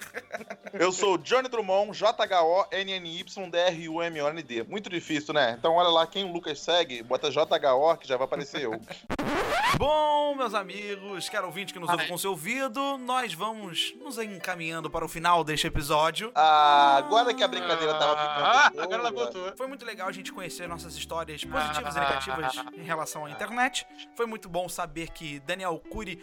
Eu 0.72 0.92
sou 0.92 1.14
o 1.14 1.18
Johnny 1.18 1.39
Drummond, 1.48 1.92
J-H-O-N-N-Y-D-R-U-M-O-N-D. 1.96 4.64
Muito 4.64 4.90
difícil, 4.90 5.32
né? 5.34 5.56
Então 5.58 5.74
olha 5.74 5.88
lá, 5.88 6.06
quem 6.06 6.24
o 6.24 6.32
Lucas 6.32 6.60
segue, 6.60 7.02
bota 7.02 7.30
J-H-O 7.30 7.96
que 7.96 8.06
já 8.08 8.16
vai 8.16 8.24
aparecer 8.26 8.62
eu. 8.62 8.72
Bom, 9.76 10.34
meus 10.34 10.52
amigos, 10.52 11.28
caro 11.28 11.46
ouvinte 11.46 11.72
que 11.72 11.78
nos 11.78 11.88
ouve 11.88 12.02
Ai. 12.02 12.08
com 12.08 12.18
seu 12.18 12.32
ouvido, 12.32 12.98
nós 12.98 13.32
vamos 13.32 13.94
nos 13.98 14.18
encaminhando 14.18 14.90
para 14.90 15.04
o 15.04 15.08
final 15.08 15.42
deste 15.44 15.66
episódio. 15.66 16.30
Ah, 16.34 16.96
agora 16.98 17.32
que 17.32 17.42
a 17.42 17.48
brincadeira 17.48 17.94
tava 17.94 18.16
ficando 18.16 18.46
Ah, 18.46 18.70
boa. 18.70 18.84
agora 18.84 18.98
ela 19.00 19.10
voltou. 19.12 19.52
Foi 19.56 19.66
muito 19.66 19.84
legal 19.84 20.08
a 20.08 20.12
gente 20.12 20.32
conhecer 20.32 20.68
nossas 20.68 20.94
histórias 20.96 21.42
positivas 21.44 21.96
e 21.96 22.00
negativas 22.00 22.52
em 22.76 22.82
relação 22.82 23.24
à 23.24 23.30
internet. 23.30 23.86
Foi 24.16 24.26
muito 24.26 24.48
bom 24.48 24.68
saber 24.68 25.10
que 25.10 25.40
Daniel 25.40 25.80
Cury 25.90 26.22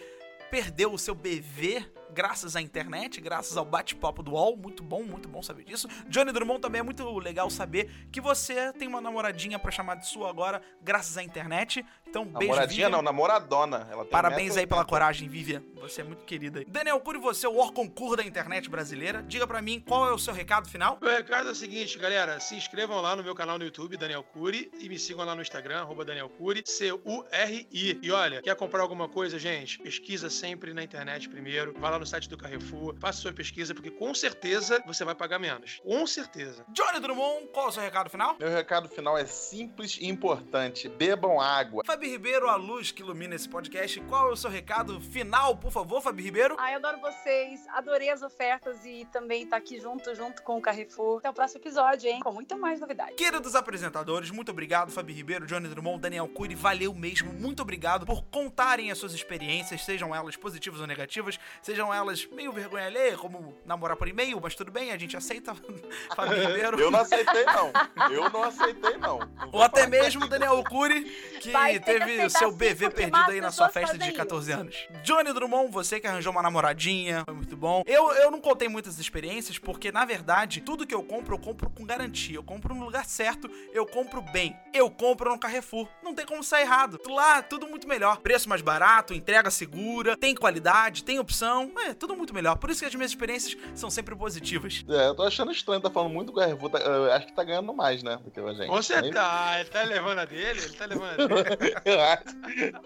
perdeu 0.51 0.93
o 0.93 0.99
seu 0.99 1.15
bebê 1.15 1.83
graças 2.13 2.55
à 2.55 2.61
internet, 2.61 3.19
graças 3.21 3.55
ao 3.57 3.65
bate-papo 3.65 4.21
do 4.23 4.31
UOL. 4.31 4.55
Muito 4.57 4.83
bom, 4.83 5.03
muito 5.03 5.27
bom 5.27 5.41
saber 5.41 5.63
disso. 5.63 5.87
Johnny 6.07 6.31
Drummond 6.31 6.61
também 6.61 6.79
é 6.79 6.83
muito 6.83 7.07
legal 7.19 7.49
saber 7.49 8.07
que 8.11 8.19
você 8.21 8.71
tem 8.73 8.87
uma 8.87 9.01
namoradinha 9.01 9.57
pra 9.59 9.71
chamar 9.71 9.95
de 9.95 10.07
sua 10.07 10.29
agora, 10.29 10.61
graças 10.81 11.17
à 11.17 11.23
internet. 11.23 11.85
Então, 12.07 12.23
beijo, 12.23 12.39
Namoradinha 12.39 12.85
Vivian. 12.85 12.89
não, 12.89 13.01
namoradona. 13.01 13.87
Ela 13.91 14.03
tem 14.03 14.11
Parabéns 14.11 14.55
aí 14.57 14.65
pela 14.65 14.83
1,80m. 14.85 14.89
coragem, 14.89 15.27
Vivian. 15.29 15.61
Você 15.81 16.01
é 16.01 16.03
muito 16.03 16.23
querida. 16.25 16.63
Daniel 16.67 16.99
Cury, 17.01 17.19
você 17.19 17.45
é 17.45 17.49
o 17.49 17.57
Orconcur 17.57 18.15
da 18.17 18.23
internet 18.23 18.69
brasileira. 18.69 19.21
Diga 19.23 19.45
pra 19.45 19.61
mim 19.61 19.79
qual 19.85 20.07
é 20.07 20.13
o 20.13 20.17
seu 20.17 20.33
recado 20.33 20.67
final. 20.69 20.97
Meu 21.01 21.11
recado 21.11 21.49
é 21.49 21.51
o 21.51 21.55
seguinte, 21.55 21.97
galera. 21.99 22.39
Se 22.39 22.55
inscrevam 22.55 23.01
lá 23.01 23.15
no 23.15 23.23
meu 23.23 23.35
canal 23.35 23.57
no 23.59 23.65
YouTube, 23.65 23.97
Daniel 23.97 24.23
Cury, 24.23 24.71
e 24.79 24.87
me 24.89 24.97
sigam 24.97 25.25
lá 25.25 25.35
no 25.35 25.41
Instagram, 25.41 25.81
arroba 25.81 26.03
Daniel 26.05 26.29
Cury, 26.29 26.63
C-U-R-I. 26.65 27.99
E 28.01 28.11
olha, 28.11 28.41
quer 28.41 28.55
comprar 28.55 28.81
alguma 28.81 29.07
coisa, 29.07 29.37
gente? 29.37 29.79
Pesquisa 29.79 30.29
sempre 30.29 30.73
na 30.73 30.83
internet 30.83 31.29
primeiro. 31.29 31.73
Vai 31.79 31.91
lá 31.91 31.96
no 31.99 32.05
site 32.05 32.29
do 32.29 32.37
Carrefour, 32.37 32.95
faça 32.99 33.19
sua 33.19 33.33
pesquisa, 33.33 33.73
porque 33.73 33.91
com 33.91 34.13
certeza 34.13 34.81
você 34.85 35.03
vai 35.03 35.15
pagar 35.15 35.39
menos. 35.39 35.79
Com 35.83 36.05
certeza. 36.05 36.65
Johnny 36.69 36.99
Drummond, 36.99 37.47
qual 37.53 37.67
é 37.67 37.69
o 37.69 37.71
seu 37.71 37.83
recado 37.83 38.09
final? 38.09 38.35
Meu 38.39 38.49
recado 38.49 38.87
final 38.89 39.17
é 39.17 39.25
simples 39.25 39.97
e 39.99 40.07
importante. 40.07 40.89
Bebam 40.89 41.39
água. 41.39 41.83
Fabi 41.85 42.09
Ribeiro, 42.09 42.49
a 42.49 42.55
luz 42.55 42.91
que 42.91 43.01
ilumina 43.01 43.35
esse 43.35 43.47
podcast. 43.47 43.99
Qual 44.01 44.29
é 44.29 44.33
o 44.33 44.35
seu 44.35 44.49
recado 44.49 44.99
final, 45.01 45.57
por 45.57 45.71
favor, 45.71 46.01
Fabi 46.01 46.23
Ribeiro? 46.23 46.55
Ai, 46.59 46.73
eu 46.73 46.77
adoro 46.77 46.99
vocês, 46.99 47.65
adorei 47.69 48.09
as 48.09 48.21
ofertas 48.21 48.85
e 48.85 49.05
também 49.11 49.43
estar 49.43 49.57
aqui 49.57 49.79
junto, 49.79 50.13
junto 50.15 50.41
com 50.43 50.57
o 50.57 50.61
Carrefour. 50.61 51.19
Até 51.19 51.29
o 51.29 51.33
próximo 51.33 51.61
episódio, 51.61 52.09
hein? 52.09 52.19
Com 52.21 52.31
muita 52.31 52.55
mais 52.55 52.79
novidade. 52.79 53.15
Queridos 53.15 53.55
apresentadores, 53.55 54.31
muito 54.31 54.51
obrigado, 54.51 54.91
Fabi 54.91 55.13
Ribeiro, 55.13 55.45
Johnny 55.45 55.67
Drummond, 55.67 55.99
Daniel 55.99 56.27
Cury, 56.27 56.55
valeu 56.55 56.93
mesmo, 56.93 57.33
muito 57.33 57.61
obrigado 57.61 58.05
por 58.05 58.23
contarem 58.25 58.91
as 58.91 58.97
suas 58.97 59.13
experiências, 59.13 59.83
sejam 59.83 60.15
elas 60.15 60.35
positivas 60.35 60.79
ou 60.79 60.87
negativas, 60.87 61.39
sejam 61.61 61.86
elas 61.93 62.25
meio 62.31 62.51
vergonha 62.51 62.85
alheia, 62.85 63.17
como 63.17 63.55
namorar 63.65 63.97
por 63.97 64.07
e-mail, 64.07 64.39
mas 64.41 64.55
tudo 64.55 64.71
bem, 64.71 64.91
a 64.91 64.97
gente 64.97 65.15
aceita, 65.15 65.53
Ribeiro. 66.47 66.79
Eu 66.79 66.91
não 66.91 66.99
aceitei, 66.99 67.45
não. 67.45 67.71
Eu 68.11 68.29
não 68.29 68.43
aceitei, 68.43 68.97
não. 68.97 69.19
Não 69.19 69.49
Ou 69.51 69.61
até 69.61 69.87
mesmo 69.87 70.27
Daniel 70.27 70.63
Cury, 70.63 71.03
que 71.39 71.51
Vai 71.51 71.79
teve 71.79 72.25
o 72.25 72.29
seu 72.29 72.51
BV 72.51 72.89
perdido 72.91 73.31
aí 73.31 73.41
na 73.41 73.51
sua 73.51 73.69
festa 73.69 73.97
de 73.97 73.99
fazem 73.99 74.15
14 74.15 74.51
anos. 74.51 74.87
Johnny 75.03 75.33
Drummond, 75.33 75.71
você 75.71 75.99
que 75.99 76.07
arranjou 76.07 76.31
uma 76.31 76.41
namoradinha, 76.41 77.23
foi 77.25 77.33
muito 77.33 77.55
bom. 77.55 77.83
Eu, 77.85 78.11
eu 78.13 78.31
não 78.31 78.39
contei 78.39 78.67
muitas 78.67 78.99
experiências, 78.99 79.57
porque 79.57 79.91
na 79.91 80.05
verdade, 80.05 80.61
tudo 80.61 80.85
que 80.85 80.93
eu 80.93 81.03
compro, 81.03 81.35
eu 81.35 81.39
compro 81.39 81.69
com 81.69 81.85
garantia. 81.85 82.35
Eu 82.35 82.43
compro 82.43 82.73
no 82.73 82.85
lugar 82.85 83.05
certo, 83.05 83.49
eu 83.71 83.85
compro 83.85 84.21
bem. 84.21 84.55
Eu 84.73 84.89
compro 84.89 85.29
no 85.29 85.39
Carrefour. 85.39 85.87
Não 86.07 86.15
tem 86.15 86.25
como 86.25 86.41
sair 86.43 86.61
errado. 86.63 86.99
Lá, 87.07 87.41
tudo 87.41 87.67
muito 87.67 87.87
melhor. 87.87 88.17
Preço 88.19 88.47
mais 88.47 88.61
barato, 88.61 89.13
entrega 89.13 89.51
segura, 89.51 90.15
tem 90.15 90.33
qualidade, 90.33 91.03
tem 91.03 91.19
opção. 91.19 91.71
É, 91.79 91.93
tudo 91.93 92.15
muito 92.15 92.33
melhor. 92.33 92.55
Por 92.57 92.69
isso 92.69 92.79
que 92.79 92.85
as 92.85 92.95
minhas 92.95 93.11
experiências 93.11 93.57
são 93.75 93.89
sempre 93.89 94.15
positivas. 94.15 94.85
É, 94.89 95.07
eu 95.09 95.15
tô 95.15 95.23
achando 95.23 95.51
estranho, 95.51 95.81
tá 95.81 95.89
falando 95.89 96.13
muito 96.13 96.31
do 96.31 96.39
Carrefour. 96.39 96.69
tá- 96.69 96.79
eu 96.79 97.11
acho 97.11 97.27
que 97.27 97.33
tá 97.35 97.43
ganhando 97.43 97.73
mais, 97.73 98.01
né? 98.03 98.17
Do 98.23 98.31
que 98.31 98.39
a 98.39 98.53
gente. 98.53 98.67
Você 98.67 99.11
tá, 99.11 99.59
ele 99.59 99.69
tá 99.69 99.83
levando 99.83 100.19
a 100.19 100.25
dele? 100.25 100.61
Ele 100.61 100.73
tá 100.73 100.85
levando 100.85 101.09
a 101.11 101.15
dele. 101.55 101.75
eu, 101.85 102.01
acho, 102.01 102.23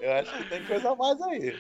eu 0.02 0.14
acho 0.14 0.38
que 0.38 0.44
tem 0.50 0.66
coisa 0.66 0.90
a 0.92 0.96
mais 0.96 1.22
aí. 1.22 1.56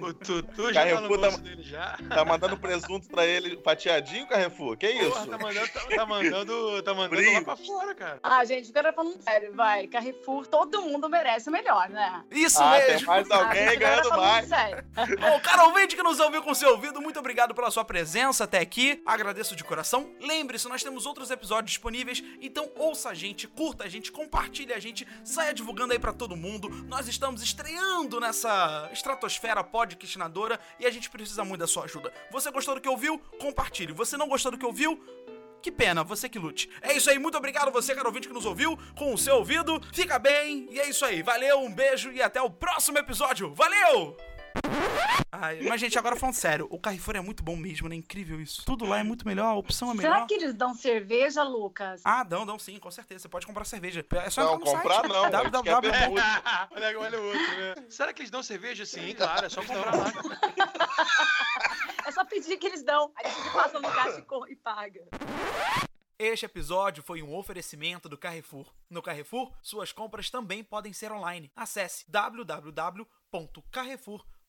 O 0.00 0.14
Tutu 0.14 0.72
já 0.72 0.84
tá 0.86 1.00
no 1.00 1.08
Carrefour 1.08 1.20
tá- 1.20 1.28
bolso 1.28 1.42
dele 1.42 1.62
já. 1.62 1.98
Tá 2.08 2.24
mandando 2.24 2.56
presunto 2.56 3.08
pra 3.08 3.26
ele 3.26 3.60
fatiadinho, 3.62 4.26
Carrefour? 4.26 4.76
Que 4.78 4.88
isso? 4.90 5.10
Porra, 5.10 5.26
tá 5.26 5.38
mandando, 5.38 5.68
tá, 5.68 5.80
tá 5.96 6.06
mandando, 6.06 6.82
tá 6.82 6.94
mandando 6.94 7.16
Brilho. 7.16 7.32
lá 7.34 7.42
pra 7.42 7.56
fora, 7.56 7.94
cara. 7.94 8.18
Ah, 8.22 8.44
gente, 8.44 8.70
agora 8.70 8.92
falando 8.94 9.20
sério, 9.22 9.52
vai. 9.54 9.86
Carrefour, 9.86 10.46
todo 10.46 10.80
mundo 10.82 11.01
merece 11.08 11.48
o 11.48 11.52
melhor, 11.52 11.88
né? 11.88 12.24
Isso 12.30 12.62
ah, 12.62 12.78
tem 12.78 12.92
mesmo. 12.92 13.06
mais 13.06 13.30
Ah, 13.30 13.36
alguém 13.36 13.68
agora 13.68 13.78
ganhando 13.78 14.10
mais. 14.10 14.48
Bom, 15.20 15.40
cara 15.40 15.64
ouvinte 15.64 15.96
que 15.96 16.02
nos 16.02 16.20
ouviu 16.20 16.42
com 16.42 16.54
seu 16.54 16.70
ouvido, 16.70 17.00
muito 17.00 17.18
obrigado 17.18 17.54
pela 17.54 17.70
sua 17.70 17.84
presença 17.84 18.44
até 18.44 18.58
aqui. 18.58 19.02
Agradeço 19.06 19.56
de 19.56 19.64
coração. 19.64 20.10
Lembre-se, 20.20 20.68
nós 20.68 20.82
temos 20.82 21.06
outros 21.06 21.30
episódios 21.30 21.72
disponíveis, 21.72 22.22
então 22.40 22.70
ouça 22.76 23.10
a 23.10 23.14
gente, 23.14 23.46
curta 23.46 23.84
a 23.84 23.88
gente, 23.88 24.12
compartilhe 24.12 24.72
a 24.72 24.78
gente, 24.78 25.06
saia 25.24 25.54
divulgando 25.54 25.92
aí 25.92 25.98
pra 25.98 26.12
todo 26.12 26.36
mundo. 26.36 26.68
Nós 26.86 27.08
estamos 27.08 27.42
estreando 27.42 28.20
nessa 28.20 28.88
estratosfera 28.92 29.62
podcastinadora 29.64 30.58
e 30.78 30.86
a 30.86 30.90
gente 30.90 31.10
precisa 31.10 31.44
muito 31.44 31.60
da 31.60 31.66
sua 31.66 31.84
ajuda. 31.84 32.12
Você 32.30 32.50
gostou 32.50 32.74
do 32.74 32.80
que 32.80 32.88
ouviu? 32.88 33.18
Compartilhe. 33.40 33.92
Você 33.92 34.16
não 34.16 34.28
gostou 34.28 34.52
do 34.52 34.58
que 34.58 34.66
ouviu? 34.66 35.02
Que 35.62 35.70
pena, 35.70 36.02
você 36.02 36.28
que 36.28 36.40
lute. 36.40 36.68
É 36.80 36.92
isso 36.92 37.08
aí, 37.08 37.18
muito 37.18 37.38
obrigado 37.38 37.70
você, 37.70 37.94
caro 37.94 38.08
ouvinte, 38.08 38.26
que 38.26 38.34
nos 38.34 38.44
ouviu 38.44 38.76
com 38.96 39.14
o 39.14 39.18
seu 39.18 39.36
ouvido. 39.36 39.80
Fica 39.92 40.18
bem, 40.18 40.66
e 40.70 40.80
é 40.80 40.88
isso 40.88 41.04
aí. 41.04 41.22
Valeu, 41.22 41.60
um 41.60 41.72
beijo 41.72 42.10
e 42.10 42.20
até 42.20 42.42
o 42.42 42.50
próximo 42.50 42.98
episódio. 42.98 43.54
Valeu! 43.54 44.31
Ai, 45.30 45.62
mas, 45.62 45.80
gente, 45.80 45.98
agora 45.98 46.14
falando 46.14 46.34
sério, 46.34 46.66
o 46.70 46.78
Carrefour 46.78 47.16
é 47.16 47.20
muito 47.20 47.42
bom 47.42 47.56
mesmo, 47.56 47.88
né? 47.88 47.96
Incrível 47.96 48.40
isso. 48.40 48.64
Tudo 48.64 48.84
lá 48.84 49.00
é 49.00 49.02
muito 49.02 49.26
melhor, 49.26 49.46
a 49.46 49.54
opção 49.54 49.90
é 49.90 49.94
melhor. 49.94 50.12
Será 50.12 50.26
que 50.26 50.34
eles 50.34 50.54
dão 50.54 50.74
cerveja, 50.74 51.42
Lucas? 51.42 52.02
Ah, 52.04 52.22
dão, 52.22 52.44
dão 52.44 52.58
sim, 52.58 52.78
com 52.78 52.90
certeza. 52.90 53.22
Você 53.22 53.28
pode 53.28 53.46
comprar 53.46 53.64
cerveja. 53.64 54.04
É 54.24 54.30
só 54.30 54.44
Não, 54.44 54.60
comprar 54.60 55.02
site. 55.02 55.08
não, 55.08 55.30
www. 55.30 56.14
olha, 56.70 57.00
olha 57.00 57.20
o 57.20 57.24
outro, 57.24 57.56
né? 57.56 57.74
Será 57.88 58.12
que 58.12 58.20
eles 58.22 58.30
dão 58.30 58.42
cerveja? 58.42 58.84
Sim, 58.84 59.14
claro, 59.14 59.46
é 59.46 59.48
só 59.48 59.62
comprar 59.62 59.94
lá. 59.94 60.12
É 62.04 62.10
só 62.10 62.24
pedir 62.24 62.56
que 62.58 62.66
eles 62.66 62.82
dão. 62.82 63.12
Aí 63.16 63.26
a 63.26 63.28
gente 63.28 63.50
passa 63.52 63.78
no 63.78 63.88
caixa 63.88 64.24
e 64.48 64.52
e 64.52 64.56
paga. 64.56 65.08
Este 66.18 66.46
episódio 66.46 67.02
foi 67.02 67.22
um 67.22 67.34
oferecimento 67.34 68.08
do 68.08 68.18
Carrefour. 68.18 68.66
No 68.90 69.00
Carrefour, 69.00 69.52
suas 69.62 69.92
compras 69.92 70.28
também 70.28 70.62
podem 70.62 70.92
ser 70.92 71.12
online. 71.12 71.50
Acesse 71.56 72.04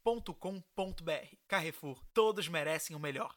www.carrefour.com.br. 0.04 1.36
Carrefour, 1.48 2.04
todos 2.14 2.48
merecem 2.50 2.96
o 2.96 3.00
melhor. 3.00 3.34